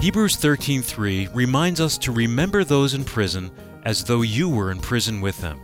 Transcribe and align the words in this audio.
Hebrews 0.00 0.36
13:3 0.36 1.28
reminds 1.34 1.80
us 1.80 1.98
to 1.98 2.12
remember 2.12 2.62
those 2.62 2.94
in 2.94 3.04
prison 3.04 3.50
as 3.84 4.04
though 4.04 4.22
you 4.22 4.48
were 4.48 4.70
in 4.70 4.78
prison 4.78 5.20
with 5.20 5.40
them, 5.40 5.58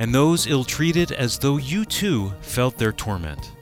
and 0.00 0.12
those 0.12 0.48
ill-treated 0.48 1.12
as 1.12 1.38
though 1.38 1.58
you 1.58 1.84
too 1.84 2.32
felt 2.40 2.76
their 2.76 2.92
torment. 2.92 3.52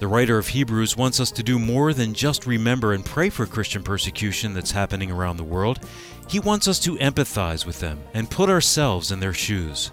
The 0.00 0.06
writer 0.06 0.36
of 0.36 0.48
Hebrews 0.48 0.98
wants 0.98 1.18
us 1.18 1.30
to 1.30 1.42
do 1.42 1.58
more 1.58 1.94
than 1.94 2.12
just 2.12 2.46
remember 2.46 2.92
and 2.92 3.02
pray 3.02 3.30
for 3.30 3.46
Christian 3.46 3.82
persecution 3.82 4.52
that's 4.52 4.72
happening 4.72 5.10
around 5.10 5.38
the 5.38 5.44
world. 5.44 5.80
He 6.28 6.40
wants 6.40 6.68
us 6.68 6.78
to 6.80 6.96
empathize 6.96 7.64
with 7.64 7.80
them 7.80 8.00
and 8.12 8.28
put 8.28 8.50
ourselves 8.50 9.12
in 9.12 9.20
their 9.20 9.32
shoes. 9.32 9.92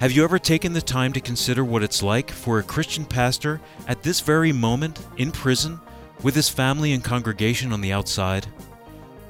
Have 0.00 0.10
you 0.10 0.24
ever 0.24 0.40
taken 0.40 0.72
the 0.72 0.82
time 0.82 1.12
to 1.12 1.20
consider 1.20 1.64
what 1.64 1.84
it's 1.84 2.02
like 2.02 2.32
for 2.32 2.58
a 2.58 2.64
Christian 2.64 3.04
pastor 3.04 3.60
at 3.86 4.02
this 4.02 4.18
very 4.18 4.50
moment 4.50 4.98
in 5.16 5.30
prison 5.30 5.78
with 6.24 6.34
his 6.34 6.48
family 6.48 6.92
and 6.92 7.04
congregation 7.04 7.72
on 7.72 7.82
the 7.82 7.92
outside? 7.92 8.48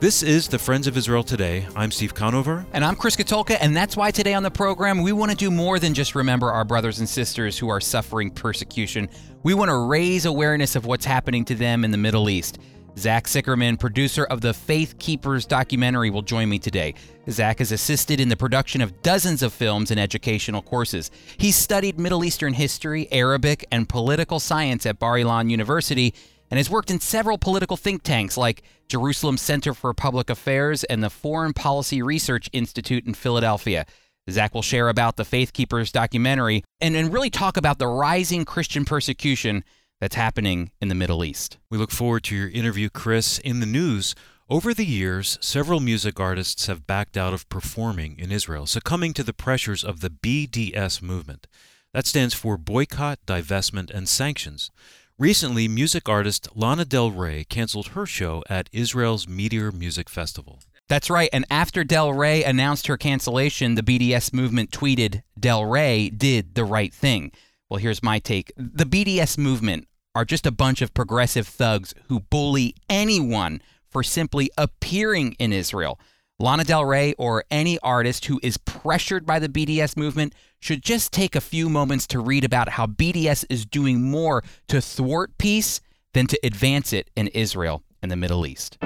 This 0.03 0.25
is 0.25 0.49
the 0.49 0.59
Friends 0.59 0.89
of 0.89 0.97
Israel 0.97 1.23
Today. 1.23 1.65
I'm 1.77 1.93
Steve 1.93 2.13
Conover. 2.13 2.67
And 2.73 2.85
I'm 2.85 2.97
Chris 2.97 3.15
Katulka, 3.15 3.57
and 3.61 3.77
that's 3.77 3.97
why 3.97 4.11
today 4.11 4.35
on 4.35 4.43
the 4.43 4.51
program 4.51 5.01
we 5.01 5.13
want 5.13 5.31
to 5.31 5.37
do 5.37 5.49
more 5.49 5.79
than 5.79 5.95
just 5.95 6.17
remember 6.17 6.51
our 6.51 6.65
brothers 6.65 6.99
and 6.99 7.09
sisters 7.09 7.57
who 7.57 7.69
are 7.69 7.81
suffering 7.81 8.33
persecution. 8.33 9.09
We 9.45 9.55
want 9.55 9.69
to 9.69 9.77
raise 9.77 10.27
awareness 10.27 10.75
of 10.75 10.87
what's 10.87 11.05
happening 11.05 11.45
to 11.45 11.55
them 11.55 11.85
in 11.85 11.93
the 11.93 11.99
Middle 11.99 12.29
East. 12.29 12.59
Zach 12.99 13.27
Sicherman, 13.27 13.79
producer 13.79 14.25
of 14.25 14.41
the 14.41 14.53
Faith 14.53 14.99
Keepers 14.99 15.47
documentary, 15.47 16.11
will 16.11 16.23
join 16.23 16.49
me 16.49 16.59
today. 16.59 16.95
Zach 17.31 17.61
has 17.61 17.71
assisted 17.71 18.19
in 18.19 18.29
the 18.29 18.37
production 18.37 18.81
of 18.81 19.03
dozens 19.03 19.41
of 19.41 19.53
films 19.53 19.93
and 19.93 20.01
educational 20.01 20.63
courses. 20.63 21.13
He's 21.37 21.55
studied 21.55 22.01
Middle 22.01 22.25
Eastern 22.25 22.55
history, 22.55 23.07
Arabic, 23.13 23.65
and 23.71 23.89
political 23.89 24.41
science 24.41 24.85
at 24.85 24.99
Bar 24.99 25.19
Ilan 25.19 25.49
University 25.49 26.13
and 26.53 26.59
has 26.59 26.69
worked 26.69 26.91
in 26.91 27.01
several 27.01 27.39
political 27.39 27.79
think 27.79 28.03
tanks 28.03 28.37
like 28.37 28.63
Jerusalem 28.87 29.39
Center 29.39 29.73
for 29.73 29.95
Public 29.95 30.29
Affairs 30.29 30.85
and 30.85 31.03
the 31.03 31.09
Foreign 31.09 31.55
Policy 31.55 32.03
Research 32.03 32.51
Institute 32.53 33.07
in 33.07 33.15
Philadelphia. 33.15 33.87
Zach 34.29 34.53
will 34.53 34.61
share 34.61 34.91
about 34.91 35.17
the 35.17 35.25
Faith 35.25 35.55
Keepers 35.55 35.91
documentary 35.91 36.63
and, 36.79 36.95
and 36.95 37.11
really 37.11 37.31
talk 37.31 37.57
about 37.57 37.79
the 37.79 37.87
rising 37.87 38.45
Christian 38.45 38.85
persecution 38.85 39.65
that's 39.99 40.17
happening 40.17 40.71
in 40.79 40.89
the 40.89 40.95
Middle 40.95 41.25
East. 41.25 41.57
We 41.71 41.79
look 41.79 41.91
forward 41.91 42.25
to 42.25 42.37
your 42.37 42.51
interview, 42.51 42.91
Chris. 42.91 43.39
In 43.39 43.61
the 43.61 43.67
news, 43.67 44.15
over 44.51 44.75
the 44.75 44.85
years, 44.85 45.39
several 45.41 45.81
music 45.81 46.21
artists 46.21 46.67
have 46.67 46.87
backed 46.87 47.17
out 47.17 47.33
of 47.33 47.49
performing 47.49 48.19
in 48.19 48.31
Israel, 48.31 48.67
succumbing 48.67 49.15
to 49.15 49.23
the 49.23 49.33
pressures 49.33 49.83
of 49.83 50.01
the 50.01 50.11
BDS 50.11 51.01
movement. 51.01 51.47
That 51.95 52.07
stands 52.07 52.35
for 52.35 52.59
Boycott, 52.59 53.21
Divestment, 53.27 53.91
and 53.91 54.07
Sanctions. 54.07 54.71
Recently, 55.19 55.69
music 55.69 56.09
artist 56.09 56.49
Lana 56.55 56.87
Del 56.87 57.11
Rey 57.11 57.45
canceled 57.45 57.89
her 57.89 58.07
show 58.07 58.43
at 58.49 58.71
Israel's 58.73 59.29
Meteor 59.29 59.71
Music 59.71 60.09
Festival. 60.09 60.61
That's 60.89 61.11
right. 61.11 61.29
And 61.35 61.45
after 61.51 61.85
Del 61.85 62.15
Rey 62.15 62.43
announced 62.43 62.87
her 62.87 62.97
cancellation, 62.97 63.75
the 63.75 63.83
BDS 63.83 64.33
movement 64.33 64.71
tweeted, 64.71 65.23
Del 65.39 65.67
Rey 65.67 66.09
did 66.09 66.55
the 66.55 66.65
right 66.65 66.93
thing. 66.95 67.31
Well, 67.69 67.79
here's 67.79 68.03
my 68.03 68.21
take. 68.21 68.53
The 68.57 68.87
BDS 68.87 69.37
movement 69.37 69.87
are 70.15 70.25
just 70.25 70.47
a 70.47 70.51
bunch 70.51 70.81
of 70.81 70.95
progressive 70.95 71.47
thugs 71.47 71.95
who 72.09 72.21
bully 72.21 72.75
anyone 72.89 73.61
for 73.91 74.03
simply 74.03 74.51
appearing 74.57 75.33
in 75.39 75.53
Israel. 75.53 76.01
Lana 76.39 76.65
Del 76.65 76.87
Rey 76.87 77.15
or 77.19 77.45
any 77.51 77.79
artist 77.81 78.25
who 78.25 78.41
is 78.43 78.57
pressured 78.57 79.27
by 79.27 79.39
the 79.39 79.49
BDS 79.49 79.95
movement 79.97 80.35
should 80.63 80.83
just 80.83 81.13
take 81.13 81.35
a 81.35 81.41
few 81.41 81.69
moments 81.69 82.07
to 82.07 82.21
read 82.21 82.45
about 82.45 82.71
how 82.71 82.87
BDS 82.87 83.45
is 83.51 83.67
doing 83.67 84.01
more 84.01 84.45
to 84.69 84.81
thwart 84.81 85.37
peace 85.37 85.81
than 86.15 86.29
to 86.29 86.39
advance 86.45 86.93
it 86.93 87.11
in 87.17 87.27
Israel 87.29 87.83
and 88.01 88.11
the 88.11 88.17
Middle 88.17 88.47
East. 88.47 88.79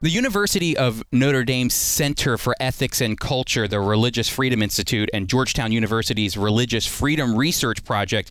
The 0.00 0.10
University 0.10 0.76
of 0.76 1.02
Notre 1.10 1.42
Dame's 1.42 1.74
Center 1.74 2.38
for 2.38 2.54
Ethics 2.60 3.00
and 3.00 3.18
Culture, 3.18 3.66
the 3.66 3.80
Religious 3.80 4.28
Freedom 4.28 4.62
Institute, 4.62 5.10
and 5.12 5.26
Georgetown 5.26 5.72
University's 5.72 6.36
Religious 6.36 6.86
Freedom 6.86 7.34
Research 7.34 7.82
Project 7.82 8.30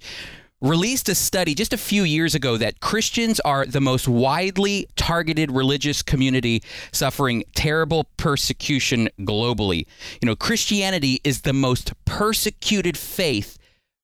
released 0.62 1.10
a 1.10 1.14
study 1.14 1.54
just 1.54 1.74
a 1.74 1.78
few 1.78 2.04
years 2.04 2.36
ago 2.36 2.56
that 2.56 2.80
Christians 2.80 3.42
are 3.42 3.66
the 3.66 3.82
most 3.82 4.08
widely 4.08 4.88
targeted 4.96 5.52
religious 5.52 6.02
community 6.02 6.64
suffering 6.94 7.44
terrible 7.54 8.06
persecution 8.16 9.10
globally. 9.20 9.88
You 10.22 10.28
know, 10.28 10.38
Christianity 10.38 11.20
is 11.26 11.42
the 11.42 11.52
most 11.52 11.92
persecuted 12.06 12.98
faith 12.98 13.58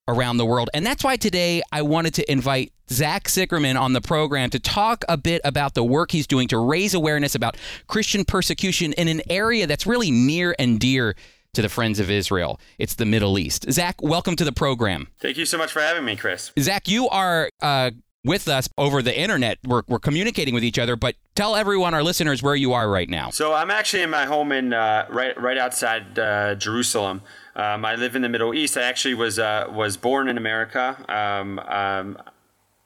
around 0.08 0.38
the 0.38 0.46
world. 0.46 0.70
And 0.74 0.86
that's 0.86 1.04
why 1.04 1.16
today 1.16 1.62
I 1.72 1.82
wanted 1.82 2.14
to 2.16 2.32
invite 2.32 2.74
Zach 2.90 3.26
Sicherman 3.26 3.80
on 3.80 3.94
the 3.94 4.02
program 4.02 4.50
to 4.52 4.60
talk 4.60 5.04
a 5.08 5.18
bit 5.18 5.42
about 5.44 5.74
the 5.74 5.84
work 5.84 6.12
he's 6.12 6.28
doing 6.28 6.48
to 6.50 6.58
raise 6.58 6.94
awareness 6.94 7.36
about 7.36 7.58
Christian 7.88 8.26
persecution 8.26 8.94
in 8.94 9.08
an 9.08 9.22
area 9.30 9.66
that's 9.66 9.88
really 9.88 10.12
near 10.12 10.56
and 10.60 10.80
dear 10.80 11.16
to 11.54 11.62
the 11.62 11.70
Friends 11.70 12.00
of 12.00 12.10
Israel. 12.10 12.60
It's 12.80 12.96
the 12.96 13.06
Middle 13.06 13.38
East. 13.38 13.72
Zach, 13.72 14.02
welcome 14.02 14.36
to 14.36 14.44
the 14.44 14.52
program. 14.52 15.08
Thank 15.20 15.38
you 15.38 15.46
so 15.46 15.58
much 15.58 15.72
for 15.72 15.82
having 15.82 16.04
me, 16.04 16.16
Chris. 16.16 16.52
Zach, 16.60 16.88
you 16.88 17.08
are 17.10 17.50
uh, 17.62 17.92
with 18.24 18.48
us 18.48 18.70
over 18.78 19.02
the 19.02 19.18
internet. 19.18 19.60
We're, 19.66 19.84
we're 19.88 20.00
communicating 20.00 20.54
with 20.54 20.64
each 20.64 20.80
other, 20.80 20.96
but 20.96 21.16
tell 21.36 21.56
everyone, 21.56 21.94
our 21.94 22.04
listeners, 22.04 22.42
where 22.42 22.56
you 22.56 22.74
are 22.74 22.90
right 22.90 23.10
now. 23.10 23.30
So 23.30 23.54
I'm 23.54 23.72
actually 23.72 24.04
in 24.04 24.10
my 24.10 24.26
home 24.26 24.52
in 24.52 24.74
uh, 24.74 25.08
right 25.10 25.40
right 25.40 25.58
outside 25.58 26.18
uh, 26.18 26.56
Jerusalem. 26.56 27.22
Um, 27.56 27.86
I 27.86 27.96
live 27.96 28.16
in 28.16 28.22
the 28.22 28.30
Middle 28.30 28.54
East. 28.54 28.78
I 28.78 28.84
actually 28.84 29.14
was 29.14 29.40
uh, 29.40 29.68
was 29.70 29.98
born 29.98 30.28
in 30.28 30.38
America. 30.38 31.04
Um, 31.10 31.60
um, 31.60 32.18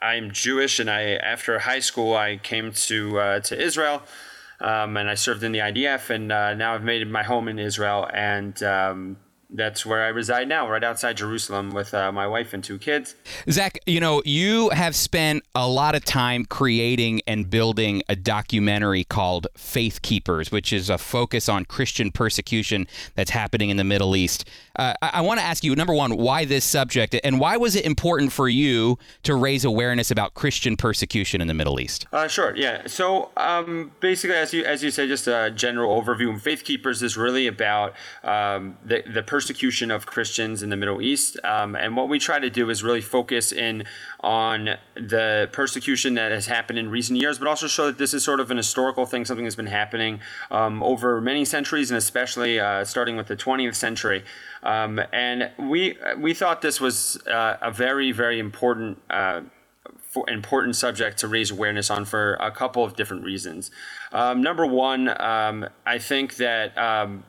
I'm 0.02 0.32
Jewish, 0.32 0.80
and 0.80 0.90
I 0.90 1.14
after 1.14 1.60
high 1.60 1.80
school 1.80 2.16
I 2.16 2.38
came 2.38 2.72
to 2.72 3.20
uh, 3.20 3.40
to 3.42 3.60
Israel, 3.60 4.04
um, 4.60 4.98
and 4.98 5.10
I 5.10 5.16
served 5.16 5.44
in 5.44 5.52
the 5.52 5.60
IDF, 5.60 6.10
and 6.10 6.32
uh, 6.32 6.54
now 6.54 6.74
I've 6.74 6.84
made 6.84 7.08
my 7.10 7.24
home 7.24 7.48
in 7.48 7.60
Israel, 7.60 8.10
and 8.14 8.62
um, 8.64 9.18
that's 9.50 9.86
where 9.86 10.04
I 10.04 10.10
reside 10.10 10.48
now, 10.48 10.70
right 10.70 10.84
outside 10.84 11.18
Jerusalem, 11.18 11.72
with 11.72 11.94
uh, 11.94 12.12
my 12.12 12.28
wife 12.28 12.54
and 12.54 12.64
two 12.64 12.78
kids. 12.78 13.16
Zach, 13.50 13.80
you 13.86 14.00
know, 14.00 14.22
you 14.26 14.70
have 14.70 14.96
spent 14.96 15.44
a 15.56 15.68
lot 15.68 15.96
of 15.96 16.04
time 16.04 16.44
creating 16.46 17.22
and 17.28 17.50
building 17.50 18.04
a 18.10 18.16
documentary 18.16 19.04
called 19.04 19.48
Faith 19.56 20.02
Keepers, 20.02 20.52
which 20.52 20.74
is 20.74 20.90
a 20.90 20.98
focus 20.98 21.48
on 21.48 21.66
Christian 21.66 22.12
persecution 22.12 22.88
that's 23.16 23.32
happening 23.32 23.70
in 23.70 23.78
the 23.78 23.84
Middle 23.84 24.16
East. 24.16 24.50
Uh, 24.76 24.94
I, 25.02 25.12
I 25.14 25.22
want 25.22 25.40
to 25.40 25.46
ask 25.46 25.64
you, 25.64 25.76
number 25.76 25.94
one, 25.94 26.18
why 26.18 26.44
this 26.46 26.66
subject, 26.66 27.16
and 27.24 27.40
why 27.40 27.58
was 27.58 27.76
it 27.76 27.86
important 27.86 28.34
for 28.34 28.50
you 28.50 29.00
to 29.24 29.34
raise 29.34 29.64
awareness 29.64 30.12
about 30.12 30.34
Christian 30.34 30.76
persecution 30.76 31.40
in 31.40 31.48
the 31.48 31.54
Middle 31.54 31.80
East? 31.80 32.06
Uh, 32.12 32.28
sure, 32.28 32.56
yeah. 32.56 32.86
So 32.88 33.30
um, 33.38 33.92
basically, 34.02 34.36
as 34.36 34.54
you 34.54 34.64
as 34.66 34.84
you 34.84 34.92
say, 34.92 35.08
just 35.08 35.28
a 35.28 35.52
general 35.52 36.00
overview. 36.02 36.40
Faith 36.40 36.64
Keepers 36.64 37.02
is 37.02 37.18
really 37.18 37.48
about 37.48 37.94
um, 38.24 38.78
the 38.84 39.04
the 39.12 39.24
persecution 39.38 39.92
of 39.92 40.08
Christians 40.08 40.64
in 40.64 40.72
the 40.72 40.76
Middle 40.76 41.00
East. 41.00 41.38
Um, 41.44 41.76
and 41.76 41.96
what 41.96 42.10
we 42.10 42.18
try 42.18 42.40
to 42.40 42.50
do 42.50 42.72
is 42.72 42.84
really 42.84 43.02
focus 43.02 43.52
in 43.52 43.84
on 44.22 44.78
the 44.96 45.48
persecution 45.52 46.16
that 46.16 46.32
has 46.32 46.48
happened 46.48 46.80
in 46.80 46.90
recent 46.90 47.22
years, 47.22 47.38
but 47.38 47.48
also 47.48 47.68
show 47.68 47.86
that 47.86 48.00
this 48.00 48.16
is 48.16 48.24
sort 48.24 48.40
of 48.40 48.50
an 48.50 48.58
historical 48.58 49.06
thing, 49.06 49.26
something 49.26 49.46
that's 49.46 49.56
been 49.56 49.68
happening 49.68 50.22
um, 50.50 50.82
over 50.82 51.22
many 51.22 51.46
centuries, 51.46 51.92
and 51.92 52.00
especially 52.00 52.60
uh, 52.60 52.84
starting 52.84 53.16
with 53.16 53.28
the 53.28 53.36
20th 53.36 53.76
century. 53.76 54.24
Um, 54.64 55.00
and 55.14 55.52
we 55.60 56.00
we 56.18 56.34
thought 56.34 56.64
this 56.64 56.82
was 56.82 57.22
uh, 57.28 57.58
a 57.62 57.70
very 57.70 58.12
very 58.12 58.40
important. 58.40 58.98
Uh, 59.08 59.42
important 60.28 60.76
subject 60.76 61.20
to 61.20 61.28
raise 61.28 61.52
awareness 61.52 61.92
on 61.92 62.04
for 62.04 62.34
a 62.36 62.50
couple 62.50 62.84
of 62.84 62.96
different 62.96 63.24
reasons. 63.24 63.70
Um, 64.12 64.42
number 64.42 64.66
one, 64.66 65.10
um, 65.22 65.68
I 65.86 66.00
think 66.00 66.38
that 66.38 66.76
um, 66.76 67.24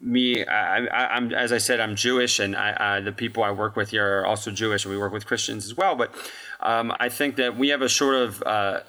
me 0.00 0.44
I, 0.44 1.16
am 1.16 1.32
as 1.32 1.52
i 1.52 1.58
said 1.58 1.80
i'm 1.80 1.96
jewish 1.96 2.38
and 2.38 2.54
I, 2.54 3.00
the 3.00 3.12
people 3.12 3.42
i 3.42 3.50
work 3.50 3.74
with 3.74 3.90
here 3.90 4.20
are 4.20 4.26
also 4.26 4.50
jewish 4.50 4.84
and 4.84 4.92
we 4.92 4.98
work 4.98 5.12
with 5.12 5.26
christians 5.26 5.64
as 5.66 5.76
well. 5.76 5.96
But 5.96 6.14
um, 6.60 6.92
i 7.00 7.08
think 7.08 7.36
that 7.36 7.56
we 7.56 7.68
have 7.68 7.82
a 7.82 7.88
sort 7.88 8.14
of 8.14 8.42
uh, 8.44 8.80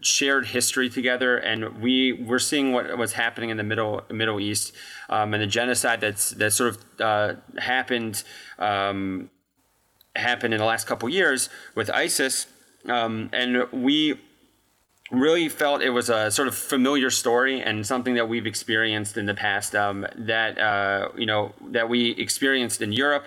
shared 0.00 0.46
history 0.46 0.88
together 0.88 1.36
and 1.36 1.80
we 1.82 2.12
we're 2.12 2.38
seeing 2.38 2.72
what 2.72 2.96
what's 2.96 3.14
happening 3.14 3.50
in 3.50 3.56
the 3.56 3.64
middle 3.64 4.02
middle 4.10 4.38
east 4.38 4.72
um, 5.08 5.34
and 5.34 5.42
the 5.42 5.46
genocide 5.46 6.00
that's 6.00 6.30
that 6.30 6.52
sort 6.52 6.70
of 6.70 7.00
uh, 7.00 7.34
happened 7.58 8.22
um, 8.58 9.30
happened 10.18 10.52
in 10.52 10.58
the 10.58 10.66
last 10.66 10.86
couple 10.86 11.08
years 11.08 11.48
with 11.74 11.90
isis. 11.90 12.46
Um, 12.86 13.30
and 13.32 13.70
we 13.72 14.20
really 15.10 15.48
felt 15.48 15.82
it 15.82 15.90
was 15.90 16.10
a 16.10 16.30
sort 16.30 16.48
of 16.48 16.54
familiar 16.54 17.10
story 17.10 17.60
and 17.60 17.86
something 17.86 18.14
that 18.14 18.28
we've 18.28 18.46
experienced 18.46 19.16
in 19.16 19.26
the 19.26 19.34
past 19.34 19.74
um, 19.74 20.06
that 20.16 20.58
uh, 20.58 21.08
you 21.16 21.26
know 21.26 21.52
that 21.70 21.88
we 21.88 22.10
experienced 22.10 22.82
in 22.82 22.92
Europe 22.92 23.26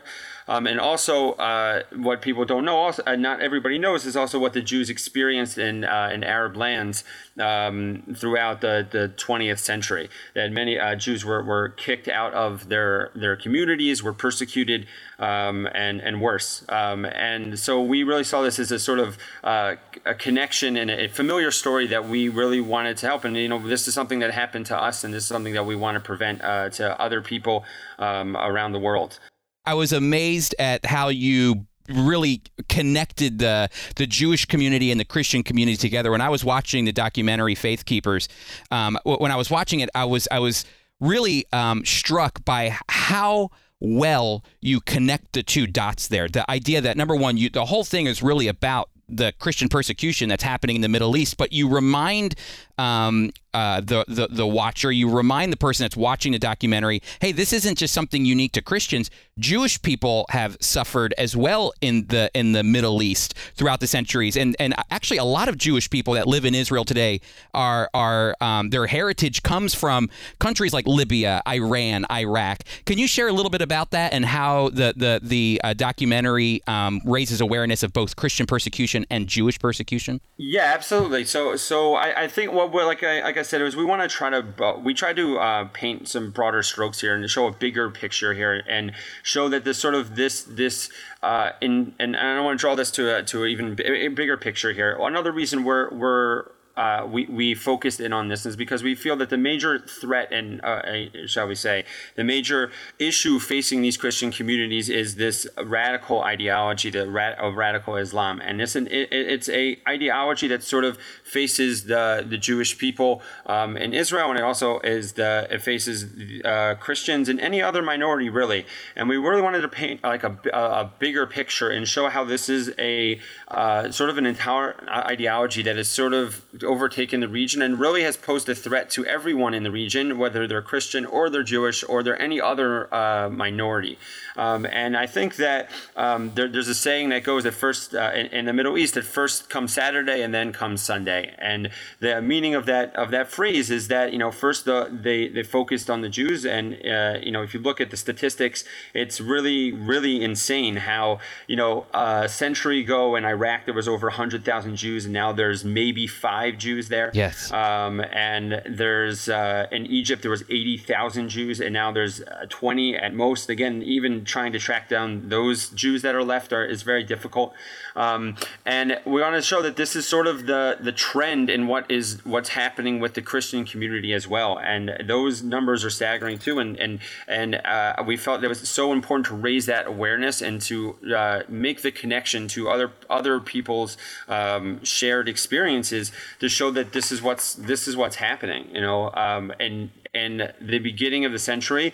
Um, 0.51 0.67
and 0.67 0.81
also, 0.81 1.31
uh, 1.33 1.83
what 1.95 2.21
people 2.21 2.43
don't 2.43 2.65
know, 2.65 2.75
also 2.75 3.03
uh, 3.07 3.15
not 3.15 3.39
everybody 3.39 3.77
knows, 3.77 4.05
is 4.05 4.17
also 4.17 4.37
what 4.37 4.51
the 4.51 4.61
Jews 4.61 4.89
experienced 4.89 5.57
in 5.57 5.85
uh, 5.85 6.09
in 6.13 6.25
Arab 6.25 6.57
lands 6.57 7.05
um, 7.39 8.03
throughout 8.13 8.59
the, 8.59 8.85
the 8.91 9.13
20th 9.15 9.59
century. 9.59 10.09
That 10.33 10.51
many 10.51 10.77
uh, 10.77 10.95
Jews 10.95 11.23
were, 11.23 11.41
were 11.41 11.69
kicked 11.69 12.09
out 12.09 12.33
of 12.33 12.67
their 12.67 13.11
their 13.15 13.37
communities, 13.37 14.03
were 14.03 14.11
persecuted, 14.11 14.87
um, 15.19 15.69
and 15.73 16.01
and 16.01 16.19
worse. 16.19 16.65
Um, 16.67 17.05
and 17.05 17.57
so 17.57 17.81
we 17.81 18.03
really 18.03 18.25
saw 18.25 18.41
this 18.41 18.59
as 18.59 18.73
a 18.73 18.79
sort 18.79 18.99
of 18.99 19.17
uh, 19.45 19.75
a 20.05 20.15
connection 20.15 20.75
and 20.75 20.91
a 20.91 21.07
familiar 21.07 21.51
story 21.51 21.87
that 21.87 22.09
we 22.09 22.27
really 22.27 22.59
wanted 22.59 22.97
to 22.97 23.07
help. 23.07 23.23
And 23.23 23.37
you 23.37 23.47
know, 23.47 23.65
this 23.65 23.87
is 23.87 23.93
something 23.93 24.19
that 24.19 24.31
happened 24.31 24.65
to 24.65 24.77
us, 24.77 25.05
and 25.05 25.13
this 25.13 25.23
is 25.23 25.29
something 25.29 25.53
that 25.53 25.65
we 25.65 25.77
want 25.77 25.95
to 25.95 26.01
prevent 26.01 26.41
to 26.41 26.99
other 26.99 27.21
people 27.21 27.63
um, 27.99 28.35
around 28.35 28.73
the 28.73 28.79
world. 28.79 29.17
I 29.65 29.73
was 29.73 29.93
amazed 29.93 30.55
at 30.59 30.85
how 30.85 31.09
you 31.09 31.67
really 31.89 32.41
connected 32.69 33.39
the 33.39 33.69
the 33.95 34.07
Jewish 34.07 34.45
community 34.45 34.91
and 34.91 34.99
the 34.99 35.05
Christian 35.05 35.43
community 35.43 35.77
together. 35.77 36.11
When 36.11 36.21
I 36.21 36.29
was 36.29 36.43
watching 36.43 36.85
the 36.85 36.93
documentary 36.93 37.55
Faith 37.55 37.85
Keepers, 37.85 38.27
um, 38.71 38.97
when 39.03 39.31
I 39.31 39.35
was 39.35 39.49
watching 39.49 39.81
it, 39.81 39.89
I 39.93 40.05
was 40.05 40.27
I 40.31 40.39
was 40.39 40.65
really 40.99 41.45
um, 41.51 41.85
struck 41.85 42.43
by 42.45 42.77
how 42.89 43.49
well 43.79 44.43
you 44.61 44.79
connect 44.79 45.33
the 45.33 45.43
two 45.43 45.67
dots 45.67 46.07
there. 46.07 46.27
The 46.27 46.49
idea 46.49 46.81
that 46.81 46.97
number 46.97 47.15
one, 47.15 47.37
you 47.37 47.49
the 47.49 47.65
whole 47.65 47.83
thing 47.83 48.07
is 48.07 48.23
really 48.23 48.47
about 48.47 48.89
the 49.09 49.33
Christian 49.39 49.67
persecution 49.67 50.29
that's 50.29 50.43
happening 50.43 50.77
in 50.77 50.81
the 50.81 50.89
Middle 50.89 51.17
East, 51.17 51.37
but 51.37 51.51
you 51.51 51.67
remind 51.67 52.35
um, 52.77 53.31
uh, 53.53 53.81
the, 53.81 54.05
the 54.07 54.27
the 54.29 54.47
watcher, 54.47 54.91
you 54.91 55.09
remind 55.09 55.51
the 55.51 55.57
person 55.57 55.83
that's 55.83 55.97
watching 55.97 56.31
the 56.31 56.39
documentary, 56.39 57.01
hey, 57.19 57.31
this 57.31 57.51
isn't 57.53 57.77
just 57.77 57.93
something 57.93 58.25
unique 58.25 58.53
to 58.53 58.61
Christians. 58.61 59.09
Jewish 59.39 59.81
people 59.81 60.25
have 60.29 60.57
suffered 60.61 61.13
as 61.17 61.35
well 61.35 61.73
in 61.81 62.07
the 62.07 62.31
in 62.33 62.53
the 62.53 62.63
Middle 62.63 63.01
East 63.01 63.33
throughout 63.55 63.79
the 63.79 63.87
centuries, 63.87 64.37
and 64.37 64.55
and 64.59 64.73
actually 64.89 65.17
a 65.17 65.25
lot 65.25 65.49
of 65.49 65.57
Jewish 65.57 65.89
people 65.89 66.13
that 66.13 66.27
live 66.27 66.45
in 66.45 66.55
Israel 66.55 66.85
today 66.85 67.21
are 67.53 67.89
are 67.93 68.35
um, 68.39 68.69
their 68.69 68.87
heritage 68.87 69.43
comes 69.43 69.73
from 69.73 70.09
countries 70.39 70.73
like 70.73 70.87
Libya, 70.87 71.41
Iran, 71.47 72.05
Iraq. 72.11 72.59
Can 72.85 72.97
you 72.97 73.07
share 73.07 73.27
a 73.27 73.33
little 73.33 73.49
bit 73.49 73.61
about 73.61 73.91
that 73.91 74.13
and 74.13 74.25
how 74.25 74.69
the 74.69 74.93
the 74.95 75.19
the 75.21 75.61
uh, 75.63 75.73
documentary 75.73 76.61
um, 76.67 77.01
raises 77.05 77.41
awareness 77.41 77.83
of 77.83 77.93
both 77.93 78.15
Christian 78.15 78.45
persecution 78.45 79.05
and 79.09 79.27
Jewish 79.27 79.59
persecution? 79.59 80.21
Yeah, 80.37 80.71
absolutely. 80.73 81.25
So 81.25 81.55
so 81.55 81.95
I, 81.95 82.23
I 82.23 82.27
think 82.27 82.51
what 82.51 82.71
we're 82.71 82.85
like 82.85 83.03
I 83.03 83.21
like 83.21 83.37
I 83.37 83.40
said 83.43 83.61
is 83.61 83.75
we 83.75 83.85
want 83.85 84.01
to 84.01 84.07
try 84.07 84.29
to 84.29 84.79
we 84.83 84.93
try 84.93 85.13
to 85.13 85.37
uh, 85.37 85.65
paint 85.65 86.07
some 86.07 86.31
broader 86.31 86.63
strokes 86.63 87.01
here 87.01 87.15
and 87.15 87.29
show 87.29 87.47
a 87.47 87.51
bigger 87.51 87.89
picture 87.89 88.33
here 88.33 88.63
and 88.67 88.93
show 89.23 89.49
that 89.49 89.63
this 89.63 89.77
sort 89.77 89.95
of 89.95 90.15
this 90.15 90.43
this 90.43 90.89
uh, 91.21 91.51
in 91.61 91.93
and 91.99 92.15
I 92.15 92.35
don't 92.35 92.45
want 92.45 92.59
to 92.59 92.61
draw 92.61 92.75
this 92.75 92.91
to 92.91 93.17
a, 93.17 93.23
to 93.23 93.43
an 93.43 93.49
even 93.49 93.75
bigger 93.75 94.37
picture 94.37 94.73
here. 94.73 94.97
Another 94.99 95.31
reason 95.31 95.63
we're 95.63 95.89
we're 95.89 96.45
uh, 96.77 97.05
we, 97.09 97.25
we 97.25 97.53
focused 97.53 97.99
in 97.99 98.13
on 98.13 98.29
this 98.29 98.45
is 98.45 98.55
because 98.55 98.81
we 98.81 98.95
feel 98.95 99.15
that 99.17 99.29
the 99.29 99.37
major 99.37 99.79
threat 99.79 100.31
and 100.31 100.63
uh, 100.63 100.81
shall 101.27 101.47
we 101.47 101.55
say 101.55 101.83
the 102.15 102.23
major 102.23 102.71
issue 102.97 103.39
facing 103.39 103.81
these 103.81 103.97
Christian 103.97 104.31
communities 104.31 104.89
is 104.89 105.15
this 105.15 105.47
radical 105.61 106.21
ideology 106.21 106.89
the 106.89 107.09
rat, 107.09 107.37
of 107.39 107.55
radical 107.55 107.97
Islam. 107.97 108.39
And 108.41 108.61
it's 108.61 108.75
an 108.75 108.87
it, 108.87 109.09
it's 109.11 109.49
a 109.49 109.79
ideology 109.87 110.47
that 110.47 110.63
sort 110.63 110.85
of 110.85 110.97
faces 111.23 111.85
the 111.85 112.25
the 112.27 112.37
Jewish 112.37 112.77
people 112.77 113.21
um, 113.45 113.75
in 113.75 113.93
Israel 113.93 114.29
and 114.29 114.39
it 114.39 114.43
also 114.43 114.79
is 114.79 115.13
the 115.13 115.47
it 115.51 115.61
faces 115.61 116.05
uh, 116.45 116.75
Christians 116.79 117.27
and 117.27 117.39
any 117.39 117.61
other 117.61 117.81
minority 117.81 118.29
really. 118.29 118.65
And 118.95 119.09
we 119.09 119.17
really 119.17 119.41
wanted 119.41 119.61
to 119.61 119.69
paint 119.69 120.03
like 120.03 120.23
a, 120.23 120.37
a 120.53 120.91
bigger 120.99 121.27
picture 121.27 121.69
and 121.69 121.85
show 121.87 122.07
how 122.07 122.23
this 122.23 122.47
is 122.47 122.73
a 122.79 123.19
uh, 123.49 123.91
sort 123.91 124.09
of 124.09 124.17
an 124.17 124.25
entire 124.25 124.75
ideology 124.89 125.61
that 125.63 125.77
is 125.77 125.89
sort 125.89 126.13
of 126.13 126.45
overtaken 126.63 127.19
the 127.19 127.27
region 127.27 127.61
and 127.61 127.79
really 127.79 128.03
has 128.03 128.17
posed 128.17 128.47
a 128.49 128.55
threat 128.55 128.89
to 128.91 129.05
everyone 129.05 129.53
in 129.53 129.63
the 129.63 129.71
region, 129.71 130.17
whether 130.17 130.47
they're 130.47 130.61
Christian 130.61 131.05
or 131.05 131.29
they're 131.29 131.43
Jewish 131.43 131.83
or 131.83 132.03
they're 132.03 132.21
any 132.21 132.39
other 132.39 132.93
uh, 132.93 133.29
minority. 133.29 133.97
Um, 134.35 134.65
and 134.65 134.95
I 134.95 135.07
think 135.07 135.35
that 135.37 135.69
um, 135.95 136.31
there, 136.35 136.47
there's 136.47 136.67
a 136.67 136.75
saying 136.75 137.09
that 137.09 137.23
goes 137.23 137.45
at 137.45 137.53
first 137.53 137.93
uh, 137.93 138.11
in, 138.13 138.27
in, 138.27 138.45
the 138.45 138.53
Middle 138.53 138.77
East 138.77 138.93
that 138.93 139.03
first 139.03 139.49
comes 139.49 139.73
Saturday 139.73 140.21
and 140.21 140.33
then 140.33 140.53
comes 140.53 140.81
Sunday. 140.81 141.35
And 141.37 141.69
the 141.99 142.21
meaning 142.21 142.55
of 142.55 142.65
that 142.65 142.95
of 142.95 143.11
that 143.11 143.29
phrase 143.29 143.69
is 143.69 143.87
that 143.89 144.11
you 144.13 144.17
know 144.17 144.31
first 144.31 144.65
the, 144.65 144.89
they 144.91 145.27
they 145.27 145.43
focused 145.43 145.89
on 145.89 146.01
the 146.01 146.09
Jews, 146.09 146.45
and 146.45 146.73
uh, 146.85 147.19
you 147.21 147.31
know 147.31 147.43
if 147.43 147.53
you 147.53 147.59
look 147.59 147.81
at 147.81 147.91
the 147.91 147.97
statistics, 147.97 148.63
it's 148.93 149.19
really 149.19 149.71
really 149.71 150.23
insane 150.23 150.77
how 150.77 151.19
you 151.47 151.55
know 151.55 151.85
a 151.93 152.29
century 152.29 152.81
ago 152.81 153.15
in 153.15 153.25
Iraq 153.25 153.65
there 153.65 153.73
was 153.73 153.87
over 153.87 154.09
hundred 154.11 154.45
thousand 154.45 154.75
Jews, 154.75 155.05
and 155.05 155.13
now 155.13 155.31
there's 155.31 155.63
maybe 155.65 156.07
five 156.07 156.50
Jews 156.57 156.89
there. 156.89 157.11
Yes. 157.13 157.51
Um, 157.51 157.99
and 157.99 158.61
there's 158.65 159.29
uh, 159.29 159.67
in 159.71 159.85
Egypt 159.85 160.21
there 160.21 160.31
was 160.31 160.43
eighty 160.43 160.77
thousand 160.77 161.29
Jews, 161.29 161.59
and 161.59 161.73
now 161.73 161.91
there's 161.91 162.21
uh, 162.21 162.45
twenty 162.49 162.95
at 162.95 163.13
most. 163.13 163.49
Again, 163.49 163.81
even 163.83 164.25
trying 164.25 164.51
to 164.53 164.59
track 164.59 164.89
down 164.89 165.29
those 165.29 165.69
Jews 165.69 166.01
that 166.01 166.15
are 166.15 166.23
left 166.23 166.53
are, 166.53 166.65
is 166.65 166.83
very 166.83 167.03
difficult. 167.03 167.53
Um, 167.95 168.35
and 168.65 168.99
we 169.05 169.21
want 169.21 169.35
to 169.35 169.41
show 169.41 169.61
that 169.61 169.75
this 169.75 169.95
is 169.95 170.07
sort 170.07 170.27
of 170.27 170.45
the 170.45 170.77
the 170.79 170.91
trend 170.91 171.49
in 171.49 171.67
what 171.67 171.89
is 171.91 172.23
what's 172.25 172.49
happening 172.49 172.99
with 172.99 173.13
the 173.13 173.21
Christian 173.21 173.65
community 173.65 174.13
as 174.13 174.27
well. 174.27 174.59
And 174.59 174.93
those 175.05 175.43
numbers 175.43 175.83
are 175.83 175.89
staggering 175.89 176.37
too. 176.37 176.59
And 176.59 176.77
and 176.77 176.99
and 177.27 177.55
uh, 177.55 178.03
we 178.05 178.17
felt 178.17 178.43
it 178.43 178.47
was 178.47 178.67
so 178.67 178.93
important 178.93 179.27
to 179.27 179.35
raise 179.35 179.65
that 179.65 179.87
awareness 179.87 180.41
and 180.41 180.61
to 180.61 180.97
uh, 181.15 181.41
make 181.47 181.81
the 181.81 181.91
connection 181.91 182.47
to 182.49 182.69
other 182.69 182.91
other 183.09 183.39
people's 183.39 183.97
um, 184.27 184.83
shared 184.83 185.27
experiences 185.27 186.11
to 186.41 186.49
show 186.49 186.71
that 186.71 186.91
this 186.91 187.11
is 187.11 187.21
what's 187.21 187.53
this 187.53 187.87
is 187.87 187.95
what's 187.95 188.15
happening. 188.15 188.67
You 188.73 188.81
know, 188.81 189.11
um, 189.13 189.53
and 189.59 189.91
in 190.13 190.51
the 190.59 190.79
beginning 190.79 191.23
of 191.23 191.31
the 191.31 191.39
century, 191.39 191.93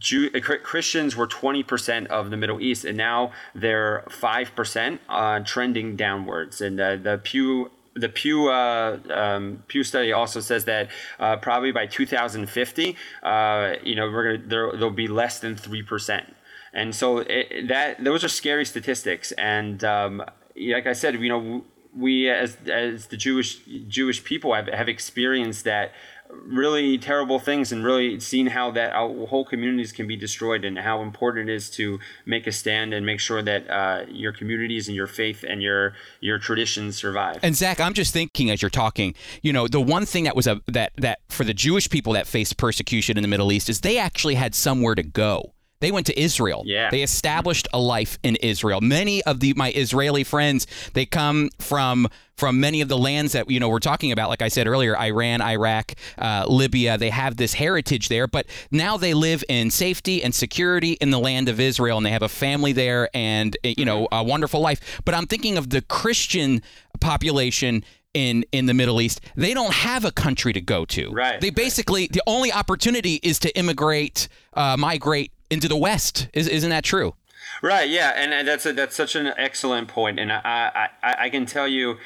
Jew, 0.00 0.28
uh, 0.34 0.40
Christians 0.40 1.16
were 1.16 1.28
20% 1.28 2.08
of 2.08 2.30
the 2.30 2.36
Middle 2.36 2.60
East, 2.60 2.84
and 2.84 2.98
now 2.98 3.32
they're 3.54 4.04
5%, 4.08 4.98
uh, 5.08 5.40
trending 5.40 5.96
downwards. 5.96 6.60
And 6.60 6.78
uh, 6.78 6.96
the 6.96 7.18
Pew 7.22 7.70
the 7.94 8.08
Pew 8.08 8.48
uh, 8.48 8.98
um, 9.08 9.62
Pew 9.68 9.84
study 9.84 10.12
also 10.12 10.40
says 10.40 10.64
that 10.64 10.90
uh, 11.20 11.36
probably 11.36 11.70
by 11.70 11.86
2050, 11.86 12.96
uh, 13.22 13.74
you 13.84 13.94
know, 13.94 14.10
we're 14.10 14.36
gonna 14.36 14.48
there 14.48 14.72
there'll 14.72 14.90
be 14.90 15.08
less 15.08 15.38
than 15.38 15.54
three 15.54 15.82
percent, 15.82 16.34
and 16.74 16.92
so 16.92 17.18
it, 17.18 17.68
that 17.68 18.02
those 18.02 18.24
are 18.24 18.28
scary 18.28 18.64
statistics. 18.64 19.30
And 19.32 19.84
um, 19.84 20.24
like 20.56 20.88
I 20.88 20.92
said, 20.92 21.14
you 21.14 21.28
know, 21.28 21.64
we 21.96 22.28
as 22.28 22.56
as 22.66 23.06
the 23.06 23.16
Jewish 23.16 23.58
Jewish 23.88 24.22
people 24.24 24.54
have 24.54 24.68
have 24.68 24.88
experienced 24.88 25.64
that 25.64 25.92
really 26.30 26.98
terrible 26.98 27.38
things 27.38 27.72
and 27.72 27.84
really 27.84 28.18
seen 28.20 28.48
how 28.48 28.70
that 28.72 28.92
whole 28.92 29.44
communities 29.44 29.92
can 29.92 30.06
be 30.06 30.16
destroyed 30.16 30.64
and 30.64 30.78
how 30.78 31.02
important 31.02 31.48
it 31.48 31.54
is 31.54 31.70
to 31.70 31.98
make 32.24 32.46
a 32.46 32.52
stand 32.52 32.92
and 32.92 33.06
make 33.06 33.20
sure 33.20 33.42
that 33.42 33.68
uh, 33.70 34.04
your 34.08 34.32
communities 34.32 34.88
and 34.88 34.96
your 34.96 35.06
faith 35.06 35.44
and 35.48 35.62
your 35.62 35.94
your 36.20 36.38
traditions 36.38 36.96
survive. 36.96 37.38
And 37.42 37.54
Zach, 37.54 37.80
I'm 37.80 37.94
just 37.94 38.12
thinking 38.12 38.50
as 38.50 38.62
you're 38.62 38.70
talking, 38.70 39.14
you 39.42 39.52
know, 39.52 39.68
the 39.68 39.80
one 39.80 40.06
thing 40.06 40.24
that 40.24 40.36
was 40.36 40.46
a 40.46 40.60
that 40.66 40.92
that 40.96 41.20
for 41.28 41.44
the 41.44 41.54
Jewish 41.54 41.88
people 41.88 42.12
that 42.14 42.26
faced 42.26 42.56
persecution 42.56 43.16
in 43.16 43.22
the 43.22 43.28
Middle 43.28 43.52
East 43.52 43.68
is 43.68 43.80
they 43.80 43.98
actually 43.98 44.34
had 44.34 44.54
somewhere 44.54 44.94
to 44.94 45.02
go. 45.02 45.52
They 45.80 45.92
went 45.92 46.06
to 46.06 46.18
Israel. 46.18 46.62
Yeah. 46.64 46.90
They 46.90 47.02
established 47.02 47.68
a 47.72 47.78
life 47.78 48.18
in 48.22 48.36
Israel. 48.36 48.80
Many 48.80 49.22
of 49.24 49.40
the 49.40 49.52
my 49.54 49.72
Israeli 49.72 50.24
friends, 50.24 50.66
they 50.94 51.04
come 51.04 51.50
from 51.58 52.08
from 52.36 52.60
many 52.60 52.80
of 52.80 52.88
the 52.88 52.98
lands 52.98 53.32
that 53.32 53.50
you 53.50 53.60
know 53.60 53.68
we're 53.68 53.78
talking 53.78 54.12
about. 54.12 54.28
Like 54.28 54.42
I 54.42 54.48
said 54.48 54.66
earlier, 54.66 54.96
Iran, 54.96 55.42
Iraq, 55.42 55.92
uh, 56.18 56.46
Libya. 56.48 56.96
They 56.96 57.10
have 57.10 57.36
this 57.36 57.54
heritage 57.54 58.08
there, 58.08 58.26
but 58.26 58.46
now 58.70 58.96
they 58.96 59.14
live 59.14 59.44
in 59.48 59.70
safety 59.70 60.22
and 60.22 60.34
security 60.34 60.92
in 60.92 61.10
the 61.10 61.18
land 61.18 61.48
of 61.48 61.60
Israel, 61.60 61.98
and 61.98 62.06
they 62.06 62.10
have 62.10 62.22
a 62.22 62.28
family 62.28 62.72
there, 62.72 63.10
and 63.14 63.56
you 63.62 63.84
know 63.84 64.08
a 64.12 64.22
wonderful 64.22 64.60
life. 64.60 65.00
But 65.04 65.14
I'm 65.14 65.26
thinking 65.26 65.58
of 65.58 65.70
the 65.70 65.82
Christian 65.82 66.62
population 67.00 67.84
in 68.14 68.46
in 68.50 68.64
the 68.64 68.74
Middle 68.74 69.00
East, 69.02 69.20
they 69.36 69.52
don't 69.52 69.74
have 69.74 70.06
a 70.06 70.10
country 70.10 70.54
to 70.54 70.60
go 70.60 70.86
to. 70.86 71.10
Right. 71.10 71.38
They 71.38 71.50
basically 71.50 72.08
the 72.10 72.22
only 72.26 72.50
opportunity 72.50 73.20
is 73.22 73.38
to 73.40 73.54
immigrate, 73.56 74.28
uh, 74.54 74.76
migrate 74.78 75.32
into 75.50 75.68
the 75.68 75.76
West. 75.76 76.28
Is, 76.32 76.48
isn't 76.48 76.70
that 76.70 76.84
true? 76.84 77.14
Right. 77.62 77.88
Yeah, 77.88 78.12
and 78.16 78.46
that's 78.46 78.66
a, 78.66 78.72
that's 78.72 78.96
such 78.96 79.14
an 79.16 79.32
excellent 79.36 79.88
point, 79.88 80.18
and 80.18 80.32
I, 80.32 80.88
I 81.02 81.14
I 81.26 81.30
can 81.30 81.46
tell 81.46 81.68
you 81.68 81.96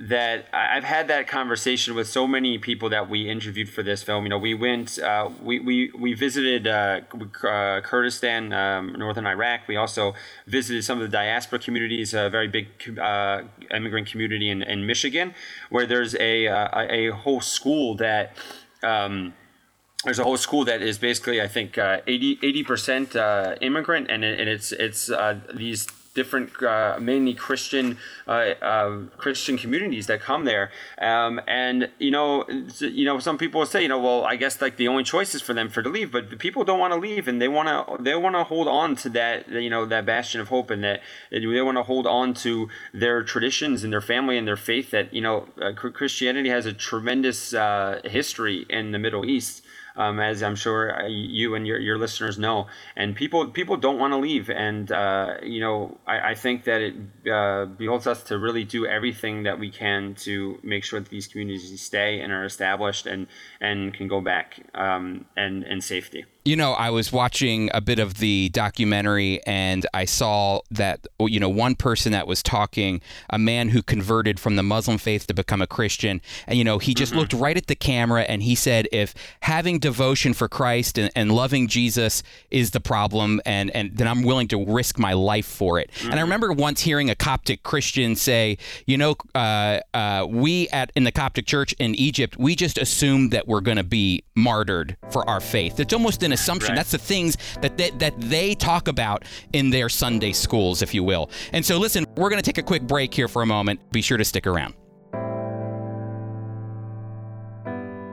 that 0.00 0.46
I've 0.54 0.84
had 0.84 1.08
that 1.08 1.28
conversation 1.28 1.94
with 1.94 2.08
so 2.08 2.26
many 2.26 2.56
people 2.56 2.88
that 2.88 3.10
we 3.10 3.28
interviewed 3.28 3.68
for 3.68 3.82
this 3.82 4.02
film. 4.02 4.24
You 4.24 4.30
know, 4.30 4.38
we 4.38 4.54
went, 4.54 4.98
uh, 4.98 5.28
we, 5.42 5.60
we, 5.60 5.92
we 5.94 6.14
visited 6.14 6.66
uh, 6.66 7.02
uh, 7.46 7.82
Kurdistan, 7.82 8.50
um, 8.54 8.94
northern 8.96 9.26
Iraq. 9.26 9.68
We 9.68 9.76
also 9.76 10.14
visited 10.46 10.84
some 10.84 11.02
of 11.02 11.02
the 11.02 11.14
diaspora 11.14 11.58
communities, 11.58 12.14
a 12.14 12.30
very 12.30 12.48
big 12.48 12.68
uh, 12.98 13.42
immigrant 13.70 14.08
community 14.10 14.48
in, 14.48 14.62
in 14.62 14.86
Michigan, 14.86 15.34
where 15.68 15.84
there's 15.84 16.14
a, 16.14 16.48
uh, 16.48 16.80
a, 16.80 17.08
a 17.08 17.12
whole 17.14 17.42
school 17.42 17.94
that. 17.96 18.34
Um, 18.82 19.34
there's 20.04 20.18
a 20.18 20.24
whole 20.24 20.36
school 20.36 20.64
that 20.64 20.82
is 20.82 20.98
basically 20.98 21.40
I 21.40 21.48
think 21.48 21.76
uh, 21.76 22.00
80 22.06 22.62
percent 22.64 23.16
uh, 23.16 23.56
immigrant, 23.60 24.10
and, 24.10 24.24
and 24.24 24.48
it's 24.48 24.72
it's 24.72 25.10
uh, 25.10 25.38
these 25.52 25.86
different 26.14 26.60
uh, 26.62 26.98
mainly 27.00 27.34
Christian 27.34 27.96
uh, 28.26 28.54
uh, 28.62 28.98
Christian 29.16 29.56
communities 29.56 30.06
that 30.08 30.20
come 30.20 30.44
there. 30.44 30.70
Um, 30.98 31.40
and 31.46 31.90
you 31.98 32.10
know, 32.10 32.44
you 32.80 33.04
know, 33.04 33.18
some 33.18 33.38
people 33.38 33.64
say, 33.66 33.82
you 33.82 33.88
know, 33.88 34.00
well, 34.00 34.24
I 34.24 34.36
guess 34.36 34.60
like 34.60 34.76
the 34.76 34.88
only 34.88 35.04
choice 35.04 35.34
is 35.34 35.42
for 35.42 35.54
them 35.54 35.68
for 35.68 35.82
to 35.82 35.88
leave, 35.88 36.10
but 36.10 36.30
the 36.30 36.36
people 36.36 36.64
don't 36.64 36.80
want 36.80 36.92
to 36.92 36.98
leave, 36.98 37.28
and 37.28 37.40
they 37.40 37.48
want 37.48 37.68
to 37.68 38.02
they 38.02 38.14
want 38.14 38.36
to 38.36 38.44
hold 38.44 38.68
on 38.68 38.96
to 38.96 39.08
that 39.10 39.48
you 39.50 39.70
know 39.70 39.84
that 39.86 40.06
bastion 40.06 40.40
of 40.40 40.48
hope, 40.48 40.70
and 40.70 40.82
that 40.82 41.00
they 41.30 41.62
want 41.62 41.76
to 41.76 41.82
hold 41.82 42.06
on 42.06 42.34
to 42.34 42.68
their 42.92 43.22
traditions 43.22 43.84
and 43.84 43.92
their 43.92 44.00
family 44.00 44.36
and 44.36 44.48
their 44.48 44.56
faith. 44.56 44.90
That 44.90 45.12
you 45.12 45.20
know, 45.20 45.46
Christianity 45.76 46.48
has 46.48 46.66
a 46.66 46.72
tremendous 46.72 47.54
history 48.04 48.66
in 48.68 48.92
the 48.92 48.98
Middle 48.98 49.24
East 49.26 49.62
um, 49.96 50.20
as 50.20 50.42
I'm 50.42 50.56
sure 50.56 51.02
uh, 51.02 51.06
you 51.06 51.54
and 51.54 51.66
your, 51.66 51.78
your 51.78 51.98
listeners 51.98 52.38
know. 52.38 52.66
And 52.96 53.14
people 53.14 53.48
people 53.48 53.76
don't 53.76 53.98
want 53.98 54.12
to 54.12 54.18
leave, 54.18 54.50
and 54.50 54.90
uh, 54.90 55.34
you 55.42 55.60
know 55.60 55.98
I, 56.06 56.30
I 56.30 56.34
think 56.34 56.64
that 56.64 56.80
it 56.80 56.94
uh, 57.30 57.66
beholds 57.66 58.06
us 58.06 58.22
to 58.24 58.38
really 58.38 58.64
do 58.64 58.86
everything 58.86 59.44
that 59.44 59.58
we 59.58 59.70
can 59.70 60.14
to 60.26 60.58
make 60.62 60.84
sure 60.84 61.00
that 61.00 61.08
these 61.08 61.26
communities 61.26 61.80
stay 61.80 62.20
and 62.20 62.32
are 62.32 62.44
established 62.44 63.06
and 63.06 63.26
and 63.60 63.94
can 63.94 64.08
go 64.08 64.20
back 64.20 64.60
um, 64.74 65.26
and 65.36 65.64
in 65.64 65.80
safety. 65.80 66.24
You 66.42 66.56
know, 66.56 66.72
I 66.72 66.88
was 66.88 67.12
watching 67.12 67.68
a 67.74 67.82
bit 67.82 67.98
of 67.98 68.14
the 68.14 68.48
documentary 68.48 69.40
and 69.46 69.84
I 69.92 70.06
saw 70.06 70.60
that, 70.70 71.06
you 71.20 71.38
know, 71.38 71.50
one 71.50 71.74
person 71.74 72.12
that 72.12 72.26
was 72.26 72.42
talking, 72.42 73.02
a 73.28 73.38
man 73.38 73.68
who 73.68 73.82
converted 73.82 74.40
from 74.40 74.56
the 74.56 74.62
Muslim 74.62 74.96
faith 74.96 75.26
to 75.26 75.34
become 75.34 75.60
a 75.60 75.66
Christian. 75.66 76.22
And, 76.46 76.56
you 76.56 76.64
know, 76.64 76.78
he 76.78 76.94
just 76.94 77.12
mm-hmm. 77.12 77.20
looked 77.20 77.34
right 77.34 77.58
at 77.58 77.66
the 77.66 77.74
camera 77.74 78.22
and 78.22 78.42
he 78.42 78.54
said, 78.54 78.88
if 78.90 79.14
having 79.42 79.78
devotion 79.78 80.32
for 80.32 80.48
Christ 80.48 80.96
and, 80.96 81.10
and 81.14 81.30
loving 81.30 81.68
Jesus 81.68 82.22
is 82.50 82.70
the 82.70 82.80
problem, 82.80 83.42
and, 83.44 83.70
and 83.72 83.94
then 83.94 84.08
I'm 84.08 84.22
willing 84.22 84.48
to 84.48 84.64
risk 84.64 84.98
my 84.98 85.12
life 85.12 85.46
for 85.46 85.78
it. 85.78 85.90
Mm-hmm. 85.90 86.06
And 86.06 86.14
I 86.14 86.16
mm-hmm. 86.16 86.24
remember 86.24 86.52
once 86.54 86.80
hearing 86.80 87.10
a 87.10 87.14
Coptic 87.14 87.64
Christian 87.64 88.16
say, 88.16 88.56
you 88.86 88.96
know, 88.96 89.14
uh, 89.34 89.80
uh, 89.92 90.26
we 90.26 90.68
at 90.70 90.90
in 90.96 91.04
the 91.04 91.12
Coptic 91.12 91.44
church 91.44 91.74
in 91.78 91.94
Egypt, 91.96 92.38
we 92.38 92.56
just 92.56 92.78
assumed 92.78 93.30
that 93.32 93.46
we're 93.46 93.60
going 93.60 93.76
to 93.76 93.84
be 93.84 94.24
martyred 94.34 94.96
for 95.10 95.28
our 95.28 95.40
faith. 95.40 95.78
It's 95.78 95.92
almost 95.92 96.22
an 96.22 96.29
assumption. 96.32 96.70
Right. 96.70 96.76
That's 96.76 96.92
the 96.92 96.98
things 96.98 97.36
that 97.60 97.76
they, 97.76 97.90
that 97.90 98.20
they 98.20 98.54
talk 98.54 98.88
about 98.88 99.24
in 99.52 99.70
their 99.70 99.88
Sunday 99.88 100.32
schools, 100.32 100.82
if 100.82 100.94
you 100.94 101.04
will. 101.04 101.30
And 101.52 101.64
so, 101.64 101.78
listen, 101.78 102.06
we're 102.16 102.30
going 102.30 102.42
to 102.42 102.46
take 102.46 102.58
a 102.58 102.62
quick 102.62 102.82
break 102.82 103.12
here 103.14 103.28
for 103.28 103.42
a 103.42 103.46
moment. 103.46 103.80
Be 103.92 104.02
sure 104.02 104.18
to 104.18 104.24
stick 104.24 104.46
around. 104.46 104.74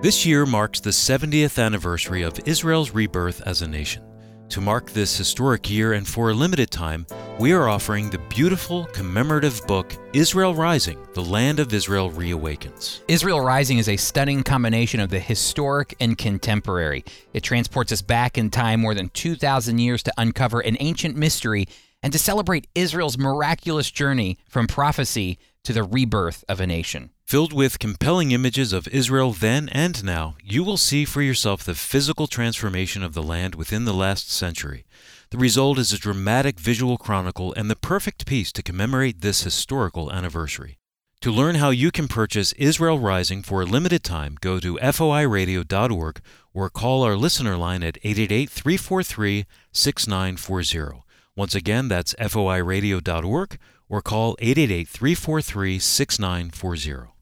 This 0.01 0.27
year 0.27 0.45
marks 0.45 0.79
the 0.79 0.91
70th 0.91 1.61
anniversary 1.61 2.21
of 2.21 2.39
Israel's 2.45 2.91
rebirth 2.91 3.41
as 3.47 3.63
a 3.63 3.67
nation. 3.67 4.03
To 4.49 4.61
mark 4.61 4.91
this 4.91 5.17
historic 5.17 5.69
year 5.69 5.91
and 5.91 6.07
for 6.07 6.29
a 6.29 6.33
limited 6.33 6.71
time, 6.71 7.05
we 7.37 7.51
are 7.51 7.67
offering 7.67 8.09
the 8.09 8.17
beautiful 8.29 8.85
commemorative 8.85 9.61
book 9.67 9.93
Israel 10.13 10.55
Rising 10.55 10.97
The 11.13 11.21
Land 11.21 11.59
of 11.59 11.73
Israel 11.73 12.09
Reawakens. 12.11 13.01
Israel 13.09 13.41
Rising 13.41 13.77
is 13.77 13.89
a 13.89 13.97
stunning 13.97 14.43
combination 14.43 15.01
of 15.01 15.09
the 15.09 15.19
historic 15.19 15.95
and 15.99 16.17
contemporary. 16.17 17.03
It 17.33 17.43
transports 17.43 17.91
us 17.91 18.01
back 18.01 18.37
in 18.37 18.49
time 18.49 18.79
more 18.79 18.93
than 18.93 19.09
2,000 19.09 19.79
years 19.79 20.01
to 20.03 20.13
uncover 20.17 20.61
an 20.61 20.77
ancient 20.79 21.17
mystery 21.17 21.67
and 22.01 22.13
to 22.13 22.19
celebrate 22.19 22.67
Israel's 22.73 23.17
miraculous 23.17 23.91
journey 23.91 24.37
from 24.47 24.65
prophecy 24.65 25.39
to 25.63 25.73
the 25.73 25.83
rebirth 25.83 26.45
of 26.47 26.61
a 26.61 26.67
nation. 26.67 27.09
Filled 27.27 27.51
with 27.51 27.79
compelling 27.79 28.31
images 28.31 28.71
of 28.71 28.87
Israel 28.87 29.33
then 29.33 29.67
and 29.73 30.01
now, 30.01 30.37
you 30.41 30.63
will 30.63 30.77
see 30.77 31.03
for 31.03 31.21
yourself 31.21 31.61
the 31.61 31.75
physical 31.75 32.25
transformation 32.25 33.03
of 33.03 33.13
the 33.13 33.21
land 33.21 33.53
within 33.53 33.83
the 33.83 33.93
last 33.93 34.31
century. 34.31 34.85
The 35.31 35.37
result 35.37 35.77
is 35.77 35.91
a 35.91 35.97
dramatic 35.97 36.57
visual 36.57 36.97
chronicle 36.97 37.53
and 37.55 37.69
the 37.69 37.75
perfect 37.75 38.25
piece 38.25 38.53
to 38.53 38.63
commemorate 38.63 39.19
this 39.19 39.43
historical 39.43 40.09
anniversary. 40.09 40.77
To 41.19 41.29
learn 41.29 41.55
how 41.55 41.69
you 41.69 41.91
can 41.91 42.07
purchase 42.07 42.53
Israel 42.53 42.97
Rising 42.97 43.43
for 43.43 43.61
a 43.61 43.65
limited 43.65 44.05
time, 44.05 44.37
go 44.39 44.61
to 44.61 44.77
foiradio.org 44.77 46.21
or 46.53 46.69
call 46.69 47.03
our 47.03 47.17
listener 47.17 47.57
line 47.57 47.83
at 47.83 47.97
888 48.05 48.49
343 48.49 49.45
6940. 49.73 51.03
Once 51.35 51.55
again, 51.55 51.89
that's 51.89 52.13
foiradio.org 52.13 53.59
or 53.89 54.01
call 54.01 54.37
888 54.39 54.87
343 54.87 55.77
6940. 55.77 57.16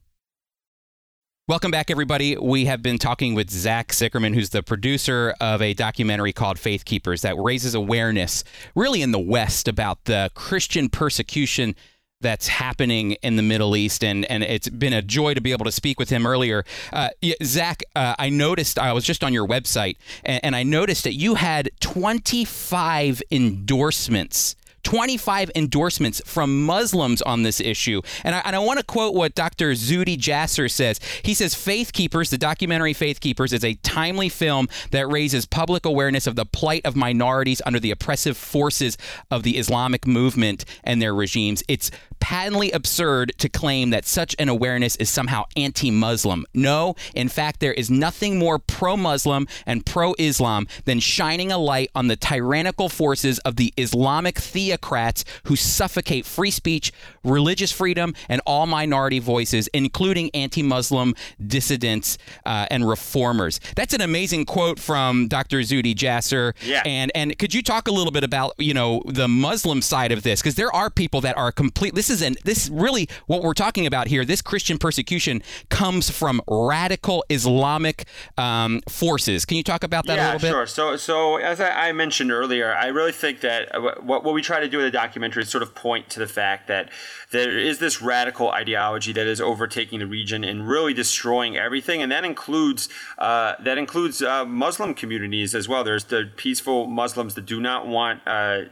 Welcome 1.48 1.70
back, 1.70 1.92
everybody. 1.92 2.36
We 2.36 2.66
have 2.66 2.82
been 2.82 2.98
talking 2.98 3.36
with 3.36 3.52
Zach 3.52 3.90
Sicherman, 3.90 4.34
who's 4.34 4.50
the 4.50 4.64
producer 4.64 5.36
of 5.40 5.62
a 5.62 5.76
documentary 5.76 6.34
called 6.34 6.58
Faith 6.58 6.86
Keepers 6.86 7.22
that 7.22 7.38
raises 7.38 7.76
awareness, 7.76 8.44
really 8.74 9.04
in 9.04 9.12
the 9.12 9.20
West, 9.20 9.68
about 9.68 10.06
the 10.06 10.32
Christian 10.34 10.90
persecution 10.90 11.76
that's 12.20 12.48
happening 12.48 13.12
in 13.22 13.36
the 13.36 13.44
Middle 13.44 13.76
East. 13.76 14.04
And, 14.04 14.26
and 14.26 14.42
it's 14.42 14.70
been 14.70 14.92
a 14.92 15.04
joy 15.04 15.36
to 15.36 15.42
be 15.42 15.52
able 15.52 15.66
to 15.66 15.72
speak 15.72 16.00
with 16.00 16.10
him 16.10 16.26
earlier. 16.26 16.66
Uh, 16.92 17.10
Zach, 17.44 17.84
uh, 17.96 18.16
I 18.18 18.30
noticed, 18.30 18.80
I 18.80 18.92
was 18.94 19.04
just 19.04 19.24
on 19.24 19.32
your 19.32 19.48
website, 19.48 19.98
and, 20.24 20.44
and 20.46 20.56
I 20.56 20.64
noticed 20.64 21.04
that 21.04 21.14
you 21.14 21.36
had 21.36 21.70
25 21.80 23.22
endorsements 23.30 24.56
25 24.86 25.52
endorsements 25.56 26.22
from 26.26 26.64
Muslims 26.64 27.22
on 27.24 27.44
this 27.44 27.60
issue. 27.60 28.02
And 28.24 28.36
I, 28.36 28.40
and 28.46 28.56
I 28.56 28.60
want 28.60 28.80
to 28.80 28.86
quote 28.86 29.16
what 29.16 29.36
Dr. 29.36 29.72
Zuhdi 29.72 30.18
Jasser 30.18 30.72
says. 30.72 31.00
He 31.24 31.34
says, 31.34 31.56
Faith 31.56 31.92
Keepers, 31.92 32.30
the 32.30 32.38
documentary 32.38 32.94
Faith 32.94 33.20
Keepers, 33.20 33.52
is 33.52 33.66
a 33.66 33.74
timely 33.76 34.30
film 34.30 34.70
that 34.92 35.10
raises 35.10 35.46
public 35.46 35.86
awareness 35.86 36.28
of 36.28 36.36
the 36.36 36.46
plight 36.46 36.86
of 36.86 36.96
minorities 36.96 37.62
under 37.66 37.80
the 37.80 37.92
oppressive 37.92 38.38
forces 38.38 38.98
of 39.32 39.44
the 39.44 39.58
Islamic 39.58 40.06
movement 40.06 40.66
and 40.84 41.02
their 41.02 41.16
regimes. 41.16 41.64
It's 41.68 41.90
patently 42.20 42.72
absurd 42.72 43.34
to 43.38 43.50
claim 43.50 43.90
that 43.92 44.06
such 44.06 44.36
an 44.40 44.50
awareness 44.50 44.96
is 44.98 45.10
somehow 45.10 45.44
anti 45.56 45.92
Muslim. 45.92 46.46
No, 46.54 46.96
in 47.14 47.30
fact, 47.30 47.60
there 47.60 47.74
is 47.74 47.90
nothing 47.90 48.38
more 48.38 48.60
pro 48.60 48.98
Muslim 48.98 49.48
and 49.66 49.86
pro 49.86 50.14
Islam 50.18 50.68
than 50.86 51.00
shining 51.00 51.52
a 51.52 51.58
light 51.58 51.90
on 51.96 52.08
the 52.08 52.16
tyrannical 52.16 52.90
forces 52.90 53.40
of 53.40 53.56
the 53.56 53.74
Islamic 53.78 54.36
theocrats 54.36 55.24
who 55.46 55.56
suffocate 55.56 56.26
free 56.26 56.52
speech, 56.52 56.92
religious 57.24 57.72
freedom, 57.72 58.14
and 58.30 58.42
all 58.46 58.66
minority 58.66 59.20
voices, 59.20 59.68
including 59.74 60.30
anti 60.34 60.64
Muslim 60.64 61.16
dissidents 61.46 62.18
uh, 62.46 62.68
and 62.72 62.88
reformers. 62.88 63.60
That's 63.76 63.94
an 63.94 64.02
amazing 64.02 64.46
quote 64.46 64.80
from 64.80 65.28
Dr. 65.28 65.60
Zuhdi 65.60 65.96
Jasser. 65.96 66.54
Yeah. 66.64 66.84
And, 66.86 67.12
and 67.16 67.38
could 67.38 67.54
you 67.54 67.62
talk 67.62 67.88
a 67.88 67.92
little 67.92 68.12
bit 68.12 68.24
about, 68.24 68.54
you 68.58 68.74
know, 68.74 69.04
the 69.06 69.28
Muslim 69.28 69.82
side 69.82 70.12
of 70.12 70.24
this? 70.24 70.42
Because 70.42 70.56
there 70.56 70.74
are 70.74 70.90
people 70.90 71.22
that 71.22 71.38
are 71.38 71.52
complete. 71.52 71.94
This 72.06 72.22
is 72.22 72.22
an 72.22 72.36
this 72.44 72.70
really 72.70 73.10
what 73.26 73.42
we're 73.42 73.56
talking 73.56 73.88
about 73.88 74.10
here. 74.10 74.24
This 74.24 74.40
Christian 74.40 74.78
persecution 74.78 75.42
comes 75.70 76.08
from 76.12 76.40
radical 76.48 77.26
Islamic 77.32 78.06
um, 78.38 78.82
forces. 78.88 79.44
Can 79.44 79.58
you 79.58 79.64
talk 79.64 79.84
about 79.84 80.06
that 80.06 80.18
yeah, 80.18 80.26
a 80.26 80.34
little 80.34 80.48
bit? 80.48 80.52
sure. 80.52 80.68
So, 80.68 80.98
so 80.98 81.38
as 81.38 81.60
I, 81.60 81.88
I 81.88 81.92
mentioned 81.94 82.32
earlier, 82.32 82.76
I 82.76 82.90
really 82.90 83.12
think 83.12 83.42
that 83.42 83.74
what, 84.04 84.24
what 84.24 84.36
we 84.36 84.44
try 84.44 84.60
to 84.60 84.70
do 84.70 84.78
with 84.78 84.86
the 84.86 84.92
documentary 84.92 85.42
is 85.42 85.50
sort 85.50 85.64
of 85.64 85.74
point 85.74 86.08
to 86.12 86.20
the 86.20 86.28
fact 86.28 86.68
that 86.68 86.92
there 87.32 87.58
is 87.58 87.80
this 87.80 88.04
radical 88.04 88.52
ideology 88.52 89.12
that 89.14 89.26
is 89.26 89.42
overtaking 89.42 89.98
the 89.98 90.06
region 90.06 90.44
and 90.44 90.68
really 90.68 90.94
destroying 90.94 91.58
everything, 91.58 92.04
and 92.04 92.12
that 92.12 92.24
includes 92.24 92.88
uh, 93.18 93.56
that 93.64 93.80
includes 93.80 94.22
uh, 94.22 94.46
Muslim 94.46 94.94
communities 94.94 95.56
as 95.56 95.68
well. 95.68 95.84
There's 95.84 96.04
the 96.04 96.30
peaceful 96.36 96.86
Muslims 96.86 97.34
that 97.34 97.48
do 97.48 97.60
not 97.60 97.88
want 97.88 98.22
uh, 98.28 98.66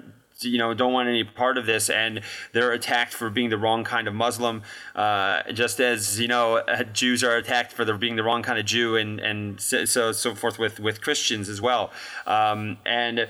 you 0.43 0.57
know 0.57 0.73
don't 0.73 0.93
want 0.93 1.07
any 1.07 1.23
part 1.23 1.57
of 1.57 1.65
this 1.65 1.89
and 1.89 2.21
they're 2.51 2.71
attacked 2.71 3.13
for 3.13 3.29
being 3.29 3.49
the 3.49 3.57
wrong 3.57 3.83
kind 3.83 4.07
of 4.07 4.13
muslim 4.13 4.61
uh, 4.95 5.43
just 5.51 5.79
as 5.79 6.19
you 6.19 6.27
know 6.27 6.57
uh, 6.57 6.83
jews 6.83 7.23
are 7.23 7.35
attacked 7.35 7.71
for 7.71 7.85
being 7.97 8.15
the 8.15 8.23
wrong 8.23 8.43
kind 8.43 8.59
of 8.59 8.65
jew 8.65 8.95
and 8.95 9.19
and 9.19 9.61
so 9.61 9.85
so 9.85 10.35
forth 10.35 10.59
with 10.59 10.79
with 10.79 11.01
christians 11.01 11.49
as 11.49 11.61
well. 11.61 11.91
Um, 12.25 12.77
and 12.85 13.27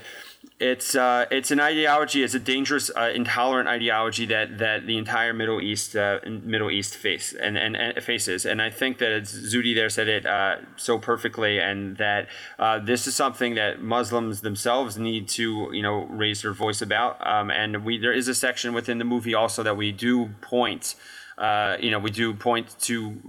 it's 0.60 0.94
uh, 0.94 1.26
it's 1.32 1.50
an 1.50 1.58
ideology. 1.58 2.22
It's 2.22 2.34
a 2.34 2.38
dangerous, 2.38 2.88
uh, 2.96 3.10
intolerant 3.12 3.68
ideology 3.68 4.24
that, 4.26 4.58
that 4.58 4.86
the 4.86 4.96
entire 4.96 5.32
Middle 5.32 5.60
East 5.60 5.96
uh, 5.96 6.20
Middle 6.24 6.70
East 6.70 6.94
face 6.94 7.32
and, 7.32 7.58
and, 7.58 7.76
and, 7.76 8.00
faces. 8.02 8.46
And 8.46 8.62
I 8.62 8.70
think 8.70 8.98
that 8.98 9.10
it's 9.10 9.34
Zuhdi 9.34 9.74
there 9.74 9.88
said 9.88 10.06
it 10.06 10.24
uh, 10.24 10.56
so 10.76 10.98
perfectly, 10.98 11.58
and 11.58 11.96
that 11.96 12.28
uh, 12.58 12.78
this 12.78 13.08
is 13.08 13.16
something 13.16 13.56
that 13.56 13.82
Muslims 13.82 14.42
themselves 14.42 14.96
need 14.96 15.26
to 15.30 15.70
you 15.72 15.82
know 15.82 16.04
raise 16.04 16.42
their 16.42 16.52
voice 16.52 16.80
about. 16.80 17.24
Um, 17.26 17.50
and 17.50 17.84
we 17.84 17.98
there 17.98 18.12
is 18.12 18.28
a 18.28 18.34
section 18.34 18.72
within 18.72 18.98
the 18.98 19.04
movie 19.04 19.34
also 19.34 19.64
that 19.64 19.76
we 19.76 19.90
do 19.90 20.30
point. 20.40 20.94
Uh, 21.36 21.76
you 21.80 21.90
know, 21.90 21.98
we 21.98 22.12
do 22.12 22.32
point 22.32 22.78
to 22.78 23.20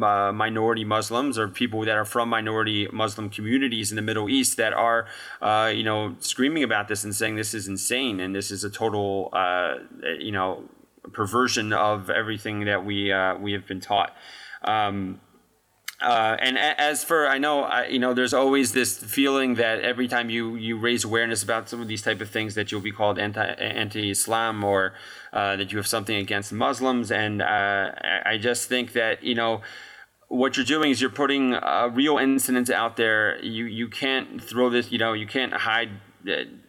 uh, 0.00 0.32
minority 0.32 0.84
Muslims 0.84 1.38
or 1.38 1.48
people 1.48 1.80
that 1.84 1.96
are 1.96 2.04
from 2.04 2.28
minority 2.28 2.88
Muslim 2.92 3.28
communities 3.28 3.90
in 3.90 3.96
the 3.96 4.02
Middle 4.02 4.28
East 4.28 4.56
that 4.56 4.72
are, 4.72 5.06
uh, 5.40 5.70
you 5.74 5.82
know, 5.82 6.16
screaming 6.20 6.62
about 6.62 6.88
this 6.88 7.04
and 7.04 7.14
saying 7.14 7.36
this 7.36 7.52
is 7.52 7.68
insane 7.68 8.20
and 8.20 8.34
this 8.34 8.50
is 8.50 8.64
a 8.64 8.70
total, 8.70 9.28
uh, 9.32 9.74
you 10.18 10.32
know, 10.32 10.64
perversion 11.12 11.72
of 11.72 12.10
everything 12.10 12.64
that 12.64 12.84
we 12.84 13.12
uh, 13.12 13.36
we 13.36 13.52
have 13.52 13.66
been 13.66 13.80
taught. 13.80 14.14
Um, 14.64 15.20
uh, 16.02 16.36
and 16.40 16.58
as 16.58 17.04
for 17.04 17.26
I 17.28 17.38
know, 17.38 17.62
I, 17.62 17.86
you 17.86 17.98
know, 17.98 18.12
there's 18.14 18.34
always 18.34 18.72
this 18.72 18.98
feeling 18.98 19.54
that 19.54 19.80
every 19.80 20.08
time 20.08 20.30
you 20.30 20.56
you 20.56 20.76
raise 20.78 21.04
awareness 21.04 21.42
about 21.42 21.68
some 21.68 21.80
of 21.80 21.88
these 21.88 22.02
type 22.02 22.20
of 22.20 22.28
things, 22.28 22.54
that 22.54 22.70
you'll 22.70 22.80
be 22.80 22.92
called 22.92 23.18
anti 23.18 23.44
anti-Islam 23.44 24.64
or 24.64 24.94
uh, 25.32 25.56
that 25.56 25.72
you 25.72 25.78
have 25.78 25.86
something 25.86 26.16
against 26.16 26.52
Muslims. 26.52 27.10
And 27.10 27.40
uh, 27.40 27.92
I 28.24 28.38
just 28.38 28.68
think 28.68 28.92
that 28.92 29.22
you 29.22 29.34
know 29.34 29.62
what 30.28 30.56
you're 30.56 30.66
doing 30.66 30.90
is 30.90 31.00
you're 31.00 31.10
putting 31.10 31.56
real 31.92 32.18
incidents 32.18 32.70
out 32.70 32.96
there. 32.96 33.42
You 33.44 33.64
you 33.64 33.88
can't 33.88 34.42
throw 34.42 34.70
this. 34.70 34.90
You 34.90 34.98
know, 34.98 35.12
you 35.12 35.26
can't 35.26 35.52
hide 35.52 35.90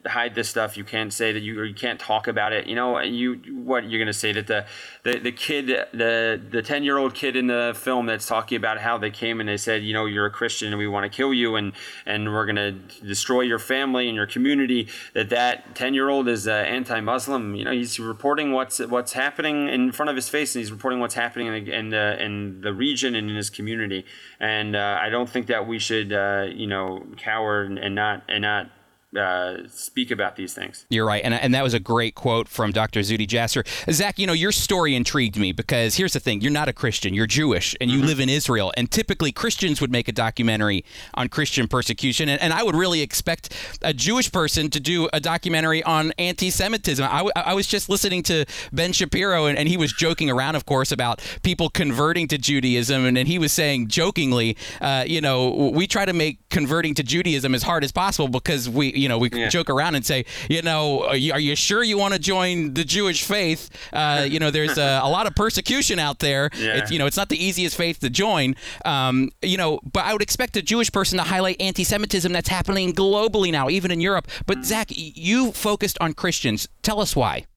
hide 0.05 0.35
this 0.35 0.49
stuff. 0.49 0.77
You 0.77 0.83
can't 0.83 1.13
say 1.13 1.31
that 1.31 1.39
you 1.41 1.59
or 1.59 1.65
you 1.65 1.73
can't 1.73 1.99
talk 1.99 2.27
about 2.27 2.53
it. 2.53 2.67
You 2.67 2.75
know, 2.75 2.99
you 2.99 3.35
what 3.63 3.89
you're 3.89 3.99
gonna 3.99 4.13
say 4.13 4.31
that 4.33 4.47
the 4.47 4.65
the, 5.03 5.19
the 5.19 5.31
kid 5.31 5.67
the 5.67 6.41
the 6.49 6.61
ten 6.61 6.83
year 6.83 6.97
old 6.97 7.13
kid 7.13 7.35
in 7.35 7.47
the 7.47 7.73
film 7.75 8.05
that's 8.05 8.25
talking 8.25 8.55
about 8.55 8.79
how 8.79 8.97
they 8.97 9.11
came 9.11 9.39
and 9.39 9.47
they 9.47 9.57
said, 9.57 9.83
you 9.83 9.93
know, 9.93 10.05
you're 10.05 10.25
a 10.25 10.31
Christian 10.31 10.69
and 10.69 10.77
we 10.77 10.87
want 10.87 11.09
to 11.09 11.15
kill 11.15 11.33
you 11.33 11.55
and 11.55 11.73
and 12.05 12.33
we're 12.33 12.45
gonna 12.45 12.71
destroy 12.71 13.41
your 13.41 13.59
family 13.59 14.07
and 14.07 14.15
your 14.15 14.27
community. 14.27 14.87
That 15.13 15.29
that 15.29 15.75
ten 15.75 15.93
year 15.93 16.09
old 16.09 16.27
is 16.27 16.47
uh, 16.47 16.51
anti-Muslim. 16.51 17.55
You 17.55 17.65
know, 17.65 17.71
he's 17.71 17.99
reporting 17.99 18.51
what's 18.51 18.79
what's 18.79 19.13
happening 19.13 19.69
in 19.69 19.91
front 19.91 20.09
of 20.09 20.15
his 20.15 20.29
face 20.29 20.55
and 20.55 20.61
he's 20.61 20.71
reporting 20.71 20.99
what's 20.99 21.15
happening 21.15 21.47
in 21.47 21.65
the 21.65 21.77
in 21.77 21.89
the, 21.89 22.23
in 22.23 22.61
the 22.61 22.73
region 22.73 23.15
and 23.15 23.29
in 23.29 23.35
his 23.35 23.49
community. 23.49 24.05
And 24.39 24.75
uh, 24.75 24.99
I 25.01 25.09
don't 25.09 25.29
think 25.29 25.47
that 25.47 25.67
we 25.67 25.79
should 25.79 26.11
uh, 26.11 26.47
you 26.53 26.67
know 26.67 27.05
cower 27.17 27.61
and, 27.63 27.77
and 27.77 27.95
not 27.95 28.23
and 28.27 28.41
not 28.41 28.69
uh, 29.17 29.67
speak 29.67 30.11
about 30.11 30.35
these 30.35 30.53
things. 30.53 30.85
You're 30.89 31.05
right, 31.05 31.23
and 31.23 31.33
and 31.33 31.53
that 31.53 31.63
was 31.63 31.73
a 31.73 31.79
great 31.79 32.15
quote 32.15 32.47
from 32.47 32.71
Dr. 32.71 33.01
Zuhdi 33.01 33.27
Jasser. 33.27 33.65
Zach, 33.91 34.17
you 34.17 34.27
know 34.27 34.33
your 34.33 34.51
story 34.51 34.95
intrigued 34.95 35.37
me 35.37 35.51
because 35.51 35.95
here's 35.95 36.13
the 36.13 36.19
thing: 36.19 36.41
you're 36.41 36.51
not 36.51 36.67
a 36.67 36.73
Christian, 36.73 37.13
you're 37.13 37.27
Jewish, 37.27 37.75
and 37.79 37.89
you 37.89 37.99
mm-hmm. 37.99 38.07
live 38.07 38.19
in 38.19 38.29
Israel. 38.29 38.73
And 38.75 38.89
typically 38.89 39.31
Christians 39.31 39.81
would 39.81 39.91
make 39.91 40.07
a 40.07 40.11
documentary 40.11 40.83
on 41.13 41.29
Christian 41.29 41.67
persecution, 41.67 42.29
and, 42.29 42.41
and 42.41 42.53
I 42.53 42.63
would 42.63 42.75
really 42.75 43.01
expect 43.01 43.53
a 43.81 43.93
Jewish 43.93 44.31
person 44.31 44.69
to 44.71 44.79
do 44.79 45.09
a 45.13 45.19
documentary 45.19 45.83
on 45.83 46.11
anti-Semitism. 46.17 47.05
I, 47.05 47.17
w- 47.17 47.31
I 47.35 47.53
was 47.53 47.67
just 47.67 47.89
listening 47.89 48.23
to 48.23 48.45
Ben 48.71 48.93
Shapiro, 48.93 49.45
and, 49.45 49.57
and 49.57 49.67
he 49.67 49.77
was 49.77 49.93
joking 49.93 50.29
around, 50.29 50.55
of 50.55 50.65
course, 50.65 50.91
about 50.91 51.21
people 51.43 51.69
converting 51.69 52.27
to 52.29 52.37
Judaism, 52.37 53.05
and, 53.05 53.17
and 53.17 53.27
he 53.27 53.39
was 53.39 53.53
saying 53.53 53.87
jokingly, 53.87 54.57
uh, 54.81 55.03
you 55.05 55.21
know, 55.21 55.71
we 55.73 55.87
try 55.87 56.05
to 56.05 56.13
make 56.13 56.37
converting 56.49 56.93
to 56.95 57.03
Judaism 57.03 57.53
as 57.55 57.63
hard 57.63 57.83
as 57.83 57.91
possible 57.91 58.27
because 58.27 58.69
we 58.69 59.02
you 59.03 59.09
know, 59.09 59.17
we 59.17 59.29
yeah. 59.33 59.49
joke 59.49 59.69
around 59.69 59.95
and 59.95 60.05
say, 60.05 60.25
you 60.49 60.61
know, 60.61 61.03
are 61.03 61.15
you, 61.15 61.33
are 61.33 61.39
you 61.39 61.55
sure 61.55 61.83
you 61.83 61.97
want 61.97 62.13
to 62.13 62.19
join 62.19 62.73
the 62.73 62.85
Jewish 62.85 63.23
faith? 63.23 63.69
Uh, 63.91 64.25
you 64.27 64.39
know, 64.39 64.49
there's 64.49 64.77
a, 64.77 65.01
a, 65.03 65.09
lot 65.09 65.27
of 65.27 65.35
persecution 65.35 65.99
out 65.99 66.19
there. 66.19 66.49
Yeah. 66.63 66.77
It's, 66.77 66.91
you 66.91 66.99
know, 66.99 67.07
it's 67.07 67.17
not 67.17 67.27
the 67.27 67.43
easiest 67.43 67.75
faith 67.75 67.99
to 67.99 68.09
join. 68.09 68.55
Um, 68.85 69.31
you 69.41 69.57
know, 69.57 69.81
but 69.91 70.05
I 70.05 70.13
would 70.13 70.21
expect 70.21 70.55
a 70.55 70.61
Jewish 70.61 70.89
person 70.89 71.17
to 71.17 71.23
highlight 71.23 71.59
anti-Semitism 71.59 72.31
that's 72.31 72.47
happening 72.47 72.93
globally 72.93 73.51
now, 73.51 73.69
even 73.69 73.91
in 73.91 73.99
Europe. 73.99 74.29
But 74.45 74.63
Zach, 74.63 74.87
you 74.89 75.51
focused 75.51 75.97
on 75.99 76.13
Christians. 76.13 76.69
Tell 76.83 77.01
us 77.01 77.17
why. 77.17 77.47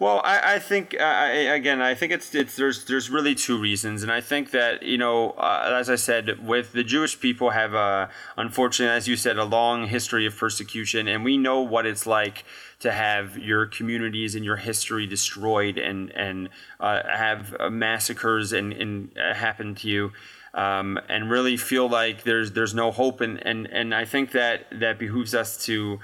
Well, 0.00 0.20
I, 0.24 0.54
I 0.54 0.58
think 0.58 1.00
I, 1.00 1.28
again, 1.54 1.80
I 1.80 1.94
think 1.94 2.10
it's 2.10 2.34
it's 2.34 2.56
there's 2.56 2.84
there's 2.86 3.10
really 3.10 3.36
two 3.36 3.60
reasons, 3.60 4.02
and 4.02 4.10
I 4.10 4.20
think 4.20 4.50
that 4.50 4.82
you 4.82 4.98
know, 4.98 5.30
uh, 5.32 5.76
as 5.78 5.88
I 5.88 5.94
said, 5.94 6.44
with 6.44 6.72
the 6.72 6.82
Jewish 6.82 7.20
people 7.20 7.50
have 7.50 7.74
a 7.74 8.10
unfortunately, 8.36 8.92
as 8.96 9.06
you 9.06 9.16
said, 9.16 9.38
a 9.38 9.44
long 9.44 9.86
history 9.86 10.26
of 10.26 10.36
persecution, 10.36 11.06
and 11.06 11.22
we 11.24 11.36
know 11.36 11.60
what 11.60 11.86
it's 11.86 12.08
like 12.08 12.44
to 12.80 12.90
have 12.90 13.38
your 13.38 13.66
communities 13.66 14.34
and 14.34 14.44
your 14.44 14.56
history 14.56 15.06
destroyed 15.06 15.78
and 15.78 16.10
and 16.10 16.48
uh, 16.80 17.02
have 17.08 17.54
massacres 17.70 18.52
and, 18.52 18.72
and 18.72 19.16
uh, 19.16 19.32
happen 19.34 19.76
to 19.76 19.88
you. 19.88 20.12
Um, 20.54 21.00
and 21.08 21.28
really 21.30 21.56
feel 21.56 21.88
like 21.88 22.22
there's 22.22 22.52
there's 22.52 22.74
no 22.74 22.92
hope 22.92 23.20
and, 23.20 23.44
and, 23.44 23.66
and 23.72 23.92
I 23.92 24.04
think 24.04 24.30
that 24.32 24.66
that 24.70 25.00
behooves 25.00 25.34
us 25.34 25.64
to 25.64 25.98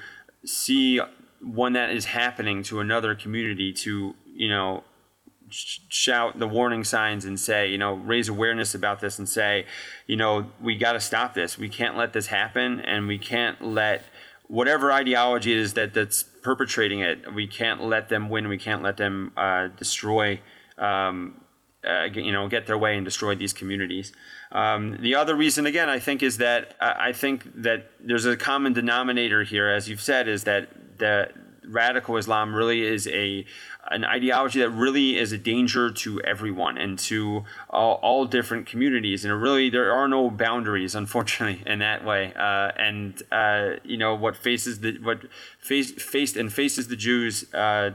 see 0.44 1.00
one 1.40 1.72
that 1.72 1.90
is 1.90 2.06
happening 2.06 2.62
to 2.64 2.80
another 2.80 3.14
community 3.14 3.72
to 3.72 4.14
you 4.26 4.48
know 4.48 4.84
sh- 5.48 5.78
shout 5.88 6.38
the 6.38 6.46
warning 6.46 6.84
signs 6.84 7.24
and 7.24 7.38
say 7.38 7.68
you 7.68 7.78
know 7.78 7.94
raise 7.94 8.28
awareness 8.28 8.74
about 8.74 9.00
this 9.00 9.18
and 9.18 9.28
say 9.28 9.66
you 10.06 10.16
know 10.16 10.46
we 10.60 10.76
got 10.76 10.92
to 10.92 11.00
stop 11.00 11.34
this. 11.34 11.58
We 11.58 11.68
can't 11.68 11.96
let 11.96 12.12
this 12.12 12.26
happen 12.26 12.80
and 12.80 13.06
we 13.06 13.18
can't 13.18 13.62
let 13.62 14.04
whatever 14.48 14.92
ideology 14.92 15.52
it 15.52 15.58
is 15.58 15.74
that 15.74 15.94
that's 15.94 16.22
perpetrating 16.22 17.00
it 17.00 17.32
we 17.34 17.46
can't 17.46 17.82
let 17.82 18.08
them 18.08 18.28
win. 18.28 18.48
We 18.48 18.58
can't 18.58 18.82
let 18.82 18.96
them 18.96 19.32
uh, 19.36 19.68
destroy 19.68 20.40
um, 20.76 21.40
uh, 21.88 22.04
you 22.12 22.32
know 22.32 22.48
get 22.48 22.66
their 22.66 22.78
way 22.78 22.96
and 22.96 23.04
destroy 23.04 23.34
these 23.34 23.52
communities. 23.52 24.12
Um, 24.52 24.98
the 25.00 25.14
other 25.14 25.36
reason 25.36 25.64
again 25.64 25.88
i 25.88 26.00
think 26.00 26.24
is 26.24 26.38
that 26.38 26.74
i 26.80 27.12
think 27.12 27.44
that 27.62 27.92
there's 28.00 28.26
a 28.26 28.36
common 28.36 28.72
denominator 28.72 29.44
here 29.44 29.68
as 29.68 29.88
you've 29.88 30.00
said 30.00 30.26
is 30.26 30.42
that 30.42 30.68
that 31.00 31.32
radical 31.66 32.16
Islam 32.16 32.54
really 32.54 32.82
is 32.82 33.06
a 33.08 33.44
an 33.90 34.04
ideology 34.04 34.60
that 34.60 34.70
really 34.70 35.18
is 35.18 35.32
a 35.32 35.38
danger 35.38 35.90
to 35.90 36.20
everyone 36.22 36.78
and 36.78 36.98
to 36.98 37.44
all, 37.68 37.94
all 38.02 38.24
different 38.24 38.66
communities. 38.66 39.24
And 39.24 39.40
really, 39.40 39.70
there 39.70 39.92
are 39.92 40.06
no 40.06 40.30
boundaries, 40.30 40.94
unfortunately, 40.94 41.62
in 41.66 41.80
that 41.80 42.04
way. 42.04 42.32
Uh, 42.34 42.70
and 42.76 43.22
uh, 43.32 43.76
you 43.84 43.96
know 43.96 44.14
what 44.14 44.36
faces 44.36 44.80
the 44.80 44.98
what 45.02 45.22
face, 45.58 45.90
faced 45.92 46.36
and 46.36 46.52
faces 46.52 46.88
the 46.88 46.96
Jews, 46.96 47.52
uh, 47.54 47.90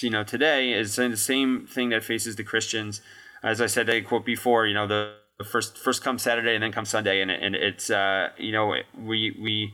you 0.00 0.10
know, 0.10 0.24
today 0.24 0.72
is 0.72 0.96
the 0.96 1.16
same 1.16 1.66
thing 1.66 1.88
that 1.90 2.04
faces 2.04 2.36
the 2.36 2.44
Christians. 2.44 3.00
As 3.42 3.60
I 3.60 3.66
said, 3.66 3.88
I 3.88 4.00
quote 4.00 4.24
before, 4.24 4.66
you 4.66 4.74
know, 4.74 4.86
the 4.86 5.14
first 5.44 5.78
first 5.78 6.02
comes 6.02 6.22
Saturday 6.22 6.54
and 6.54 6.62
then 6.62 6.72
comes 6.72 6.88
Sunday, 6.88 7.20
and, 7.20 7.30
and 7.30 7.54
it's 7.54 7.90
uh, 7.90 8.30
you 8.36 8.52
know 8.52 8.74
we 8.96 9.36
we 9.40 9.72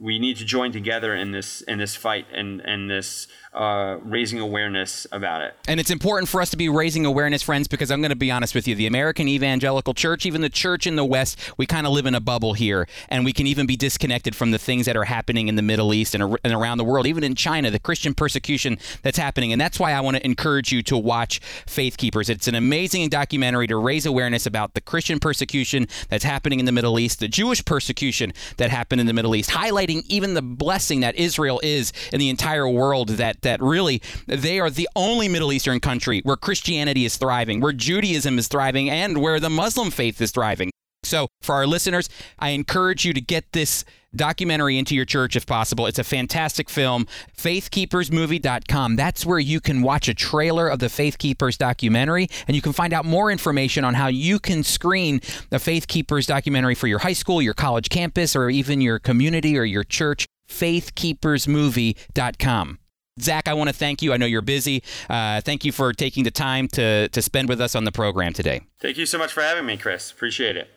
we 0.00 0.18
need 0.18 0.36
to 0.36 0.44
join 0.44 0.72
together 0.72 1.14
in 1.14 1.32
this 1.32 1.60
in 1.62 1.78
this 1.78 1.96
fight 1.96 2.26
and 2.32 2.60
and 2.60 2.90
this 2.90 3.26
uh, 3.54 3.98
raising 4.02 4.38
awareness 4.38 5.06
about 5.10 5.42
it. 5.42 5.54
And 5.66 5.80
it's 5.80 5.90
important 5.90 6.28
for 6.28 6.40
us 6.40 6.50
to 6.50 6.56
be 6.56 6.68
raising 6.68 7.06
awareness, 7.06 7.42
friends, 7.42 7.66
because 7.66 7.90
I'm 7.90 8.00
going 8.00 8.10
to 8.10 8.16
be 8.16 8.30
honest 8.30 8.54
with 8.54 8.68
you. 8.68 8.74
The 8.74 8.86
American 8.86 9.26
Evangelical 9.26 9.94
Church, 9.94 10.26
even 10.26 10.42
the 10.42 10.50
church 10.50 10.86
in 10.86 10.96
the 10.96 11.04
West, 11.04 11.38
we 11.56 11.66
kind 11.66 11.86
of 11.86 11.92
live 11.92 12.06
in 12.06 12.14
a 12.14 12.20
bubble 12.20 12.52
here. 12.52 12.86
And 13.08 13.24
we 13.24 13.32
can 13.32 13.46
even 13.46 13.66
be 13.66 13.76
disconnected 13.76 14.36
from 14.36 14.50
the 14.50 14.58
things 14.58 14.86
that 14.86 14.96
are 14.96 15.04
happening 15.04 15.48
in 15.48 15.56
the 15.56 15.62
Middle 15.62 15.94
East 15.94 16.14
and, 16.14 16.38
and 16.44 16.52
around 16.52 16.78
the 16.78 16.84
world, 16.84 17.06
even 17.06 17.24
in 17.24 17.34
China, 17.34 17.70
the 17.70 17.78
Christian 17.78 18.14
persecution 18.14 18.78
that's 19.02 19.18
happening. 19.18 19.52
And 19.52 19.60
that's 19.60 19.80
why 19.80 19.92
I 19.92 20.00
want 20.00 20.16
to 20.16 20.24
encourage 20.24 20.70
you 20.70 20.82
to 20.84 20.96
watch 20.96 21.40
Faith 21.66 21.96
Keepers. 21.96 22.28
It's 22.28 22.48
an 22.48 22.54
amazing 22.54 23.08
documentary 23.08 23.66
to 23.68 23.76
raise 23.76 24.06
awareness 24.06 24.46
about 24.46 24.74
the 24.74 24.80
Christian 24.80 25.18
persecution 25.18 25.88
that's 26.10 26.24
happening 26.24 26.60
in 26.60 26.66
the 26.66 26.72
Middle 26.72 26.98
East, 26.98 27.18
the 27.20 27.28
Jewish 27.28 27.64
persecution 27.64 28.32
that 28.58 28.70
happened 28.70 29.00
in 29.00 29.06
the 29.06 29.12
Middle 29.12 29.34
East, 29.34 29.50
highlighting 29.88 30.04
even 30.08 30.34
the 30.34 30.42
blessing 30.42 31.00
that 31.00 31.16
Israel 31.16 31.60
is 31.62 31.92
in 32.12 32.18
the 32.18 32.28
entire 32.28 32.68
world 32.68 33.10
that 33.10 33.42
that 33.42 33.60
really 33.60 34.02
they 34.26 34.60
are 34.60 34.70
the 34.70 34.88
only 34.94 35.28
Middle 35.28 35.52
Eastern 35.52 35.80
country 35.80 36.20
where 36.24 36.36
Christianity 36.36 37.04
is 37.04 37.16
thriving, 37.16 37.60
where 37.60 37.72
Judaism 37.72 38.38
is 38.38 38.48
thriving, 38.48 38.90
and 38.90 39.18
where 39.18 39.40
the 39.40 39.50
Muslim 39.50 39.90
faith 39.90 40.20
is 40.20 40.30
thriving. 40.30 40.70
So, 41.02 41.28
for 41.42 41.54
our 41.54 41.66
listeners, 41.66 42.08
I 42.38 42.50
encourage 42.50 43.04
you 43.04 43.12
to 43.12 43.20
get 43.20 43.52
this 43.52 43.84
documentary 44.14 44.78
into 44.78 44.94
your 44.94 45.04
church 45.04 45.34
if 45.36 45.44
possible. 45.46 45.86
It's 45.86 45.98
a 45.98 46.04
fantastic 46.04 46.70
film. 46.70 47.06
Faithkeepersmovie.com. 47.36 48.96
That's 48.96 49.26
where 49.26 49.38
you 49.38 49.60
can 49.60 49.82
watch 49.82 50.08
a 50.08 50.14
trailer 50.14 50.66
of 50.68 50.78
the 50.78 50.88
Faith 50.88 51.18
Keepers 51.18 51.58
documentary 51.58 52.28
and 52.46 52.56
you 52.56 52.62
can 52.62 52.72
find 52.72 52.92
out 52.92 53.04
more 53.04 53.30
information 53.30 53.84
on 53.84 53.94
how 53.94 54.08
you 54.08 54.38
can 54.38 54.64
screen 54.64 55.20
the 55.50 55.58
Faith 55.58 55.88
Keepers 55.88 56.26
documentary 56.26 56.74
for 56.74 56.86
your 56.86 57.00
high 57.00 57.12
school, 57.12 57.42
your 57.42 57.54
college 57.54 57.90
campus, 57.90 58.34
or 58.34 58.48
even 58.50 58.80
your 58.80 58.98
community 58.98 59.58
or 59.58 59.64
your 59.64 59.84
church. 59.84 60.26
Faithkeepersmovie.com. 60.48 62.78
Zach, 63.20 63.48
I 63.48 63.54
want 63.54 63.68
to 63.68 63.74
thank 63.74 64.00
you. 64.00 64.12
I 64.12 64.16
know 64.16 64.26
you're 64.26 64.42
busy. 64.42 64.84
Uh, 65.10 65.40
thank 65.40 65.64
you 65.64 65.72
for 65.72 65.92
taking 65.92 66.22
the 66.22 66.30
time 66.30 66.68
to, 66.68 67.08
to 67.08 67.20
spend 67.20 67.48
with 67.48 67.60
us 67.60 67.74
on 67.74 67.82
the 67.84 67.90
program 67.90 68.32
today. 68.32 68.60
Thank 68.80 68.96
you 68.96 69.06
so 69.06 69.18
much 69.18 69.32
for 69.32 69.42
having 69.42 69.66
me, 69.66 69.76
Chris. 69.76 70.12
Appreciate 70.12 70.56
it. 70.56 70.70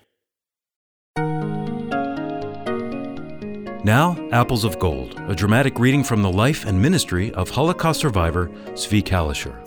Now, 3.83 4.15
Apples 4.31 4.63
of 4.63 4.77
Gold, 4.77 5.19
a 5.27 5.33
dramatic 5.33 5.79
reading 5.79 6.03
from 6.03 6.21
the 6.21 6.31
life 6.31 6.65
and 6.65 6.79
ministry 6.79 7.33
of 7.33 7.49
Holocaust 7.49 7.99
survivor 8.01 8.47
Zvi 8.73 9.01
Kalisher. 9.01 9.57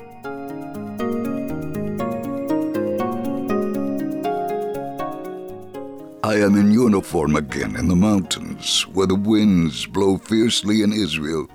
I 6.22 6.36
am 6.36 6.56
in 6.56 6.70
uniform 6.70 7.34
again 7.34 7.74
in 7.74 7.88
the 7.88 7.96
mountains, 7.96 8.82
where 8.86 9.08
the 9.08 9.16
winds 9.16 9.84
blow 9.86 10.18
fiercely 10.18 10.82
in 10.82 10.92
Israel 10.92 11.48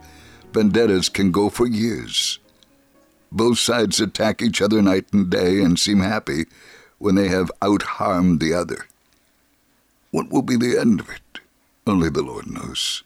vendettas 0.52 1.08
can 1.08 1.32
go 1.32 1.50
for 1.50 1.66
years. 1.66 2.40
Both 3.32 3.60
sides 3.60 4.02
attack 4.02 4.42
each 4.42 4.62
other 4.62 4.82
night 4.82 5.06
and 5.14 5.30
day 5.30 5.62
and 5.62 5.80
seem 5.80 6.02
happy 6.02 6.44
when 6.98 7.16
they 7.16 7.30
have 7.30 7.54
out 7.62 7.84
harmed 7.84 8.42
the 8.42 8.54
other. 8.54 8.86
What 10.12 10.30
will 10.30 10.42
be 10.42 10.56
the 10.56 10.80
end 10.80 11.00
of 11.00 11.10
it? 11.10 11.40
Only 11.86 12.10
the 12.10 12.24
Lord 12.24 12.48
knows. 12.48 13.04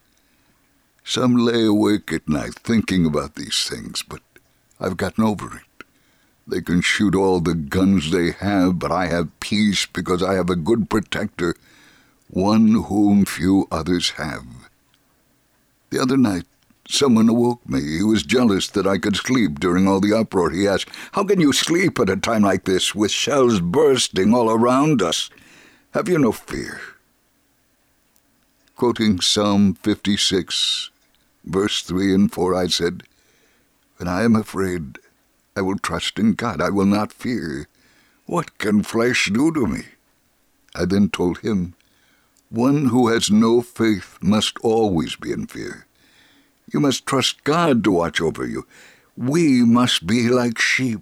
Some 1.03 1.35
lay 1.35 1.65
awake 1.65 2.13
at 2.13 2.29
night 2.29 2.55
thinking 2.55 3.05
about 3.05 3.35
these 3.35 3.67
things, 3.67 4.03
but 4.03 4.21
I've 4.79 4.95
gotten 4.95 5.23
over 5.23 5.47
it. 5.57 5.85
They 6.47 6.61
can 6.61 6.81
shoot 6.81 7.15
all 7.15 7.39
the 7.39 7.55
guns 7.55 8.11
they 8.11 8.31
have, 8.31 8.79
but 8.79 8.91
I 8.91 9.07
have 9.07 9.39
peace 9.39 9.85
because 9.85 10.23
I 10.23 10.33
have 10.35 10.49
a 10.49 10.55
good 10.55 10.89
protector, 10.89 11.55
one 12.29 12.83
whom 12.83 13.25
few 13.25 13.67
others 13.71 14.11
have. 14.11 14.45
The 15.89 16.01
other 16.01 16.17
night, 16.17 16.45
someone 16.87 17.29
awoke 17.29 17.67
me. 17.67 17.81
He 17.81 18.03
was 18.03 18.23
jealous 18.23 18.67
that 18.69 18.87
I 18.87 18.97
could 18.97 19.15
sleep 19.15 19.59
during 19.59 19.87
all 19.87 19.99
the 19.99 20.13
uproar. 20.13 20.51
He 20.51 20.67
asked, 20.67 20.89
How 21.11 21.23
can 21.23 21.39
you 21.39 21.53
sleep 21.53 21.99
at 21.99 22.09
a 22.09 22.17
time 22.17 22.43
like 22.43 22.65
this 22.65 22.95
with 22.95 23.11
shells 23.11 23.59
bursting 23.59 24.33
all 24.33 24.49
around 24.49 25.01
us? 25.01 25.29
Have 25.91 26.09
you 26.09 26.17
no 26.17 26.31
fear? 26.31 26.81
Quoting 28.75 29.21
Psalm 29.21 29.75
56, 29.75 30.89
verse 31.45 31.83
3 31.83 32.15
and 32.15 32.31
4, 32.33 32.55
I 32.55 32.67
said, 32.67 33.03
When 33.97 34.07
I 34.07 34.23
am 34.23 34.35
afraid, 34.35 34.97
I 35.55 35.61
will 35.61 35.77
trust 35.77 36.17
in 36.17 36.33
God. 36.33 36.59
I 36.59 36.71
will 36.71 36.87
not 36.87 37.13
fear. 37.13 37.67
What 38.25 38.57
can 38.57 38.81
flesh 38.81 39.29
do 39.31 39.53
to 39.53 39.67
me? 39.67 39.83
I 40.75 40.85
then 40.85 41.09
told 41.09 41.37
him, 41.39 41.75
One 42.49 42.87
who 42.87 43.09
has 43.09 43.29
no 43.29 43.61
faith 43.61 44.17
must 44.21 44.57
always 44.63 45.15
be 45.15 45.31
in 45.31 45.45
fear. 45.45 45.85
You 46.73 46.79
must 46.79 47.05
trust 47.05 47.43
God 47.43 47.83
to 47.83 47.91
watch 47.91 48.19
over 48.19 48.43
you. 48.45 48.65
We 49.15 49.63
must 49.63 50.07
be 50.07 50.29
like 50.29 50.57
sheep. 50.57 51.01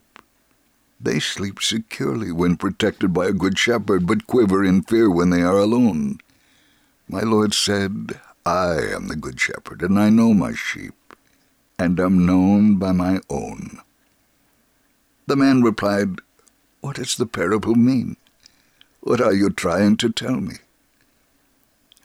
They 1.00 1.20
sleep 1.22 1.62
securely 1.62 2.34
when 2.34 2.58
protected 2.58 3.14
by 3.14 3.28
a 3.28 3.34
good 3.34 3.58
shepherd, 3.58 4.06
but 4.06 4.28
quiver 4.28 4.62
in 4.62 4.84
fear 4.84 5.10
when 5.10 5.30
they 5.30 5.42
are 5.42 5.58
alone. 5.58 6.20
My 7.12 7.24
Lord 7.24 7.54
said, 7.54 8.22
I 8.46 8.76
am 8.96 9.10
the 9.10 9.18
good 9.18 9.38
shepherd, 9.38 9.82
and 9.82 10.00
I 10.00 10.10
know 10.10 10.34
my 10.34 10.54
sheep, 10.54 10.94
and 11.78 12.00
am 12.00 12.26
known 12.26 12.78
by 12.78 12.94
my 12.94 13.20
own. 13.30 13.82
The 15.28 15.36
man 15.36 15.62
replied, 15.62 16.20
What 16.80 16.96
does 16.96 17.18
the 17.18 17.26
parable 17.26 17.76
mean? 17.76 18.16
What 19.02 19.20
are 19.20 19.34
you 19.34 19.50
trying 19.50 19.98
to 19.98 20.10
tell 20.10 20.38
me? 20.40 20.60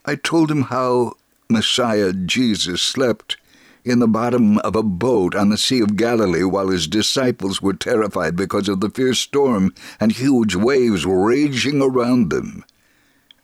I 0.04 0.16
told 0.16 0.50
him 0.50 0.62
how 0.62 1.12
Messiah 1.48 2.12
Jesus 2.12 2.82
slept 2.82 3.36
in 3.84 4.00
the 4.00 4.08
bottom 4.08 4.58
of 4.58 4.74
a 4.74 4.82
boat 4.82 5.36
on 5.36 5.50
the 5.50 5.56
Sea 5.56 5.82
of 5.82 5.96
Galilee 5.96 6.42
while 6.42 6.70
his 6.70 6.88
disciples 6.88 7.62
were 7.62 7.74
terrified 7.74 8.34
because 8.34 8.68
of 8.68 8.80
the 8.80 8.90
fierce 8.90 9.20
storm 9.20 9.72
and 10.00 10.10
huge 10.10 10.56
waves 10.56 11.06
raging 11.06 11.80
around 11.80 12.30
them. 12.30 12.64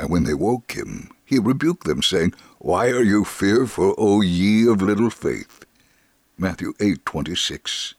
And 0.03 0.11
when 0.11 0.25
they 0.25 0.35
woke 0.35 0.73
him, 0.73 1.11
he 1.25 1.39
rebuked 1.39 1.85
them, 1.87 2.03
saying, 2.03 2.35
Why 2.59 2.89
are 2.89 3.05
you 3.05 3.25
fearful, 3.25 3.95
O 3.97 4.21
ye 4.21 4.67
of 4.67 4.83
little 4.83 5.11
faith? 5.11 5.65
Matthew 6.37 6.73
8:26. 6.81 7.95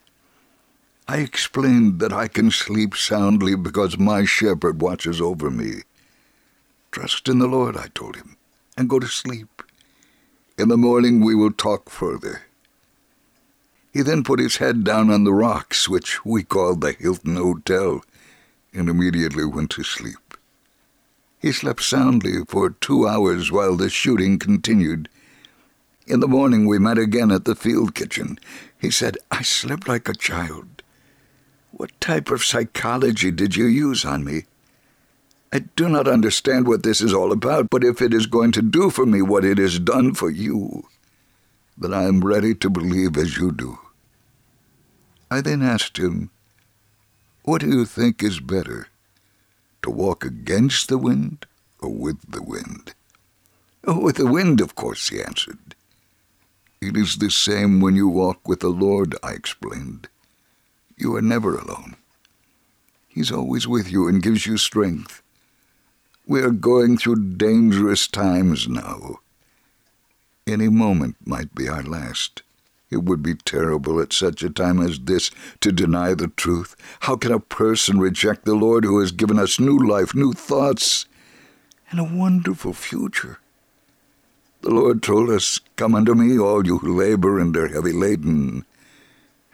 I 1.07 1.19
explained 1.19 2.01
that 2.01 2.11
I 2.11 2.27
can 2.27 2.51
sleep 2.51 2.97
soundly 2.97 3.55
because 3.55 3.97
my 3.97 4.25
shepherd 4.25 4.81
watches 4.81 5.21
over 5.21 5.49
me. 5.49 5.83
Trust 6.91 7.29
in 7.29 7.39
the 7.39 7.47
Lord, 7.47 7.77
I 7.77 7.87
told 7.95 8.17
him, 8.17 8.35
and 8.75 8.89
go 8.89 8.99
to 8.99 9.07
sleep. 9.07 9.63
In 10.57 10.67
the 10.67 10.75
morning 10.75 11.21
we 11.21 11.35
will 11.35 11.53
talk 11.53 11.89
further. 11.89 12.41
He 13.93 14.01
then 14.01 14.25
put 14.25 14.41
his 14.41 14.57
head 14.57 14.83
down 14.83 15.09
on 15.09 15.23
the 15.23 15.33
rocks, 15.33 15.87
which 15.87 16.25
we 16.25 16.43
called 16.43 16.81
the 16.81 16.91
Hilton 16.91 17.37
Hotel, 17.37 18.03
and 18.73 18.89
immediately 18.89 19.45
went 19.45 19.69
to 19.71 19.83
sleep. 19.83 20.17
He 21.43 21.51
slept 21.51 21.83
soundly 21.83 22.45
for 22.47 22.69
two 22.69 23.05
hours 23.05 23.51
while 23.51 23.75
the 23.75 23.89
shooting 23.89 24.39
continued. 24.39 25.09
In 26.07 26.21
the 26.21 26.27
morning 26.27 26.65
we 26.65 26.79
met 26.79 26.97
again 26.97 27.31
at 27.31 27.43
the 27.43 27.53
field 27.53 27.93
kitchen. 27.93 28.39
He 28.79 28.89
said, 28.89 29.17
I 29.29 29.41
slept 29.41 29.89
like 29.89 30.07
a 30.07 30.15
child. 30.15 30.83
What 31.71 31.99
type 31.99 32.31
of 32.31 32.45
psychology 32.45 33.29
did 33.29 33.57
you 33.57 33.65
use 33.65 34.05
on 34.05 34.23
me? 34.23 34.45
I 35.51 35.65
do 35.75 35.89
not 35.89 36.07
understand 36.07 36.65
what 36.65 36.83
this 36.83 37.01
is 37.01 37.13
all 37.13 37.33
about, 37.33 37.69
but 37.69 37.83
if 37.83 38.01
it 38.01 38.13
is 38.13 38.25
going 38.25 38.53
to 38.53 38.61
do 38.61 38.89
for 38.89 39.05
me 39.05 39.21
what 39.21 39.43
it 39.43 39.57
has 39.57 39.79
done 39.79 40.13
for 40.13 40.29
you, 40.29 40.87
then 41.77 41.93
I 41.93 42.03
am 42.03 42.23
ready 42.23 42.55
to 42.55 42.69
believe 42.69 43.17
as 43.17 43.35
you 43.35 43.51
do. 43.51 43.79
I 45.29 45.41
then 45.41 45.61
asked 45.61 45.97
him, 45.97 46.29
What 47.43 47.59
do 47.59 47.67
you 47.67 47.83
think 47.83 48.23
is 48.23 48.39
better, 48.39 48.87
to 49.83 49.89
walk 49.89 50.25
against 50.25 50.89
the 50.89 50.97
wind 50.97 51.45
or 51.79 51.89
with 51.89 52.31
the 52.31 52.41
wind? 52.41 52.93
Oh, 53.85 53.99
with 53.99 54.15
the 54.15 54.31
wind, 54.31 54.61
of 54.61 54.75
course, 54.75 55.09
he 55.09 55.21
answered. 55.21 55.75
It 56.81 56.97
is 56.97 57.17
the 57.17 57.29
same 57.29 57.79
when 57.79 57.95
you 57.95 58.07
walk 58.07 58.47
with 58.47 58.61
the 58.61 58.69
Lord, 58.69 59.15
I 59.23 59.31
explained. 59.31 60.09
You 60.97 61.15
are 61.15 61.21
never 61.21 61.57
alone. 61.57 61.95
He's 63.07 63.31
always 63.31 63.67
with 63.67 63.91
you 63.91 64.07
and 64.07 64.23
gives 64.23 64.45
you 64.45 64.57
strength. 64.57 65.21
We 66.25 66.41
are 66.41 66.51
going 66.51 66.97
through 66.97 67.35
dangerous 67.37 68.07
times 68.07 68.67
now. 68.67 69.19
Any 70.47 70.69
moment 70.69 71.17
might 71.25 71.53
be 71.53 71.67
our 71.67 71.83
last. 71.83 72.41
It 72.93 73.05
would 73.05 73.23
be 73.23 73.33
terrible 73.33 73.99
at 73.99 74.13
such 74.13 74.43
a 74.43 74.51
time 74.51 74.79
as 74.79 74.99
this 74.99 75.31
to 75.61 75.71
deny 75.71 76.13
the 76.13 76.27
truth. 76.27 76.75
How 77.01 77.15
can 77.15 77.31
a 77.31 77.39
person 77.39 77.99
reject 77.99 78.45
the 78.45 78.53
Lord 78.53 78.85
who 78.85 78.99
has 78.99 79.11
given 79.11 79.39
us 79.39 79.59
new 79.59 79.79
life, 79.79 80.13
new 80.13 80.31
thoughts, 80.31 81.07
and 81.89 81.99
a 81.99 82.03
wonderful 82.03 82.73
future? 82.73 83.39
The 84.61 84.69
Lord 84.69 85.01
told 85.01 85.31
us, 85.31 85.59
Come 85.75 85.95
unto 85.95 86.13
me, 86.13 86.37
all 86.37 86.67
you 86.67 86.77
who 86.77 86.95
labor 86.95 87.39
and 87.39 87.57
are 87.57 87.67
heavy 87.67 87.93
laden, 87.93 88.63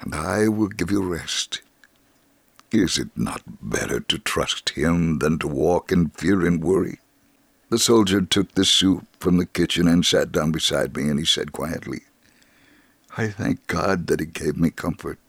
and 0.01 0.13
I 0.13 0.49
will 0.49 0.67
give 0.67 0.91
you 0.91 1.01
rest. 1.01 1.61
Is 2.71 2.97
it 2.97 3.09
not 3.15 3.41
better 3.61 4.01
to 4.01 4.19
trust 4.19 4.71
him 4.71 5.19
than 5.19 5.39
to 5.39 5.47
walk 5.47 5.93
in 5.93 6.09
fear 6.09 6.45
and 6.45 6.61
worry? 6.61 6.99
The 7.69 7.79
soldier 7.79 8.21
took 8.21 8.51
the 8.55 8.65
soup 8.65 9.07
from 9.17 9.37
the 9.37 9.45
kitchen 9.45 9.87
and 9.87 10.05
sat 10.05 10.33
down 10.33 10.51
beside 10.51 10.93
me, 10.97 11.07
and 11.07 11.17
he 11.17 11.25
said 11.25 11.53
quietly, 11.53 12.01
I 13.17 13.29
thank 13.29 13.67
God 13.67 14.07
that 14.07 14.19
he 14.19 14.25
gave 14.25 14.57
me 14.57 14.69
comfort. 14.69 15.19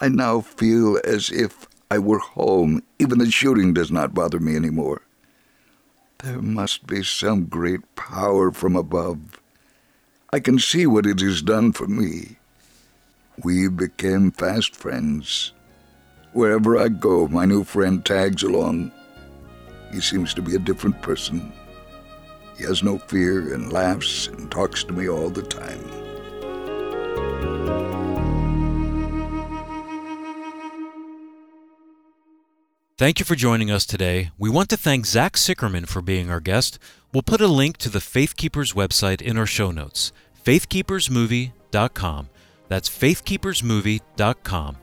I 0.00 0.08
now 0.08 0.40
feel 0.40 0.98
as 1.04 1.30
if 1.30 1.66
I 1.90 1.98
were 1.98 2.18
home. 2.18 2.82
Even 2.98 3.18
the 3.18 3.30
shooting 3.30 3.74
does 3.74 3.90
not 3.90 4.14
bother 4.14 4.38
me 4.38 4.54
any 4.54 4.70
more. 4.70 5.02
There 6.18 6.40
must 6.40 6.86
be 6.86 7.02
some 7.02 7.46
great 7.46 7.94
power 7.96 8.52
from 8.52 8.76
above. 8.76 9.40
I 10.32 10.40
can 10.40 10.58
see 10.58 10.86
what 10.86 11.06
it 11.06 11.20
has 11.20 11.42
done 11.42 11.72
for 11.72 11.86
me. 11.86 12.36
We 13.42 13.68
became 13.68 14.32
fast 14.32 14.76
friends. 14.76 15.52
Wherever 16.32 16.76
I 16.78 16.88
go, 16.88 17.28
my 17.28 17.44
new 17.44 17.64
friend 17.64 18.04
tags 18.04 18.42
along. 18.42 18.92
He 19.92 20.00
seems 20.00 20.34
to 20.34 20.42
be 20.42 20.54
a 20.54 20.60
different 20.60 21.00
person. 21.02 21.52
He 22.56 22.64
has 22.64 22.82
no 22.82 22.98
fear 22.98 23.54
and 23.54 23.72
laughs 23.72 24.26
and 24.26 24.50
talks 24.50 24.84
to 24.84 24.92
me 24.92 25.08
all 25.08 25.30
the 25.30 25.42
time. 25.42 26.07
Thank 32.98 33.18
you 33.20 33.24
for 33.24 33.36
joining 33.36 33.70
us 33.70 33.86
today. 33.86 34.32
We 34.38 34.50
want 34.50 34.68
to 34.70 34.76
thank 34.76 35.06
Zach 35.06 35.34
Sicherman 35.34 35.86
for 35.86 36.02
being 36.02 36.32
our 36.32 36.40
guest. 36.40 36.80
We'll 37.12 37.22
put 37.22 37.40
a 37.40 37.46
link 37.46 37.76
to 37.76 37.88
the 37.88 38.00
Faith 38.00 38.36
Keepers 38.36 38.72
website 38.72 39.22
in 39.22 39.38
our 39.38 39.46
show 39.46 39.70
notes, 39.70 40.10
faithkeepersmovie.com. 40.44 42.28
That's 42.66 42.88
faithkeepersmovie.com. 42.88 44.76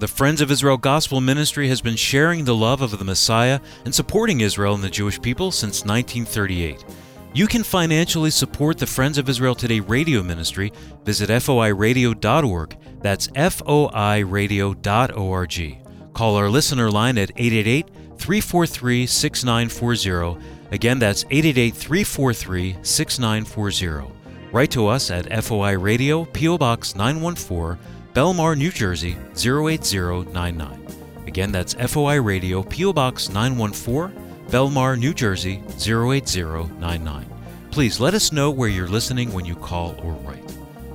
The 0.00 0.08
Friends 0.08 0.40
of 0.40 0.50
Israel 0.50 0.76
Gospel 0.76 1.20
Ministry 1.20 1.68
has 1.68 1.80
been 1.80 1.94
sharing 1.94 2.44
the 2.44 2.56
love 2.56 2.82
of 2.82 2.98
the 2.98 3.04
Messiah 3.04 3.60
and 3.84 3.94
supporting 3.94 4.40
Israel 4.40 4.74
and 4.74 4.82
the 4.82 4.90
Jewish 4.90 5.22
people 5.22 5.52
since 5.52 5.84
1938. 5.84 6.84
You 7.32 7.46
can 7.46 7.62
financially 7.62 8.32
support 8.32 8.76
the 8.76 8.88
Friends 8.88 9.18
of 9.18 9.28
Israel 9.28 9.54
Today 9.54 9.78
radio 9.78 10.24
ministry. 10.24 10.72
Visit 11.04 11.30
foiradio.org. 11.30 12.76
That's 13.02 13.28
foiradio.org. 13.28 15.89
Call 16.12 16.36
our 16.36 16.48
listener 16.48 16.90
line 16.90 17.18
at 17.18 17.30
888 17.36 17.86
343 18.18 19.06
6940. 19.06 20.40
Again, 20.72 20.98
that's 20.98 21.24
888 21.30 21.74
343 21.74 22.76
6940. 22.82 24.12
Write 24.52 24.70
to 24.72 24.88
us 24.88 25.10
at 25.10 25.44
FOI 25.44 25.78
Radio, 25.78 26.24
P.O. 26.24 26.58
Box 26.58 26.96
914, 26.96 27.78
Bellmawr, 28.14 28.56
New 28.56 28.72
Jersey 28.72 29.16
08099. 29.36 30.86
Again, 31.26 31.52
that's 31.52 31.74
FOI 31.74 32.20
Radio, 32.20 32.62
P.O. 32.64 32.92
Box 32.92 33.28
914, 33.28 34.46
Bellmawr, 34.48 34.98
New 34.98 35.14
Jersey 35.14 35.62
08099. 35.78 37.26
Please 37.70 38.00
let 38.00 38.14
us 38.14 38.32
know 38.32 38.50
where 38.50 38.68
you're 38.68 38.88
listening 38.88 39.32
when 39.32 39.44
you 39.44 39.54
call 39.54 39.94
or 40.02 40.14
write. 40.14 40.42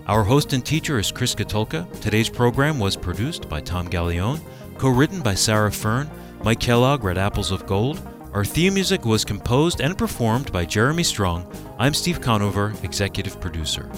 Our 0.08 0.26
host 0.26 0.52
and 0.52 0.66
teacher 0.66 1.00
is 1.00 1.12
Chris 1.12 1.34
Katulka. 1.34 1.90
Today's 2.02 2.30
program 2.30 2.78
was 2.78 2.98
produced 2.98 3.48
by 3.48 3.62
Tom 3.62 3.88
Gallione, 3.88 4.42
co 4.78 4.90
written 4.90 5.22
by 5.22 5.36
Sarah 5.36 5.72
Fern, 5.72 6.10
Mike 6.44 6.60
Kellogg 6.60 7.04
read 7.04 7.18
Apples 7.18 7.52
of 7.52 7.66
Gold. 7.66 8.02
Our 8.34 8.46
theme 8.46 8.74
music 8.74 9.06
was 9.06 9.24
composed 9.24 9.80
and 9.80 9.98
performed 9.98 10.52
by 10.52 10.66
Jeremy 10.66 11.04
Strong. 11.04 11.52
I'm 11.80 11.94
Steve 11.94 12.20
Conover, 12.20 12.74
executive 12.84 13.40
producer. 13.40 13.90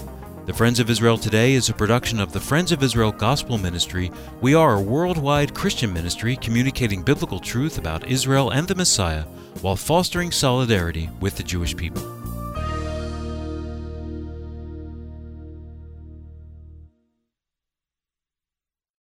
The 0.46 0.54
Friends 0.54 0.80
of 0.80 0.90
Israel 0.90 1.18
Today 1.18 1.54
is 1.54 1.68
a 1.68 1.74
production 1.74 2.20
of 2.20 2.32
the 2.32 2.40
Friends 2.40 2.72
of 2.72 2.82
Israel 2.82 3.12
Gospel 3.12 3.58
Ministry. 3.58 4.12
We 4.40 4.54
are 4.54 4.76
a 4.76 4.82
worldwide 4.82 5.54
Christian 5.54 5.92
ministry 5.92 6.38
communicating 6.38 7.04
biblical 7.04 7.40
truth 7.40 7.78
about 7.78 8.08
Israel 8.08 8.52
and 8.52 8.68
the 8.68 8.76
Messiah 8.76 9.24
while 9.62 9.76
fostering 9.76 10.32
solidarity 10.32 11.10
with 11.20 11.36
the 11.36 11.44
Jewish 11.44 11.76
people. 11.76 12.17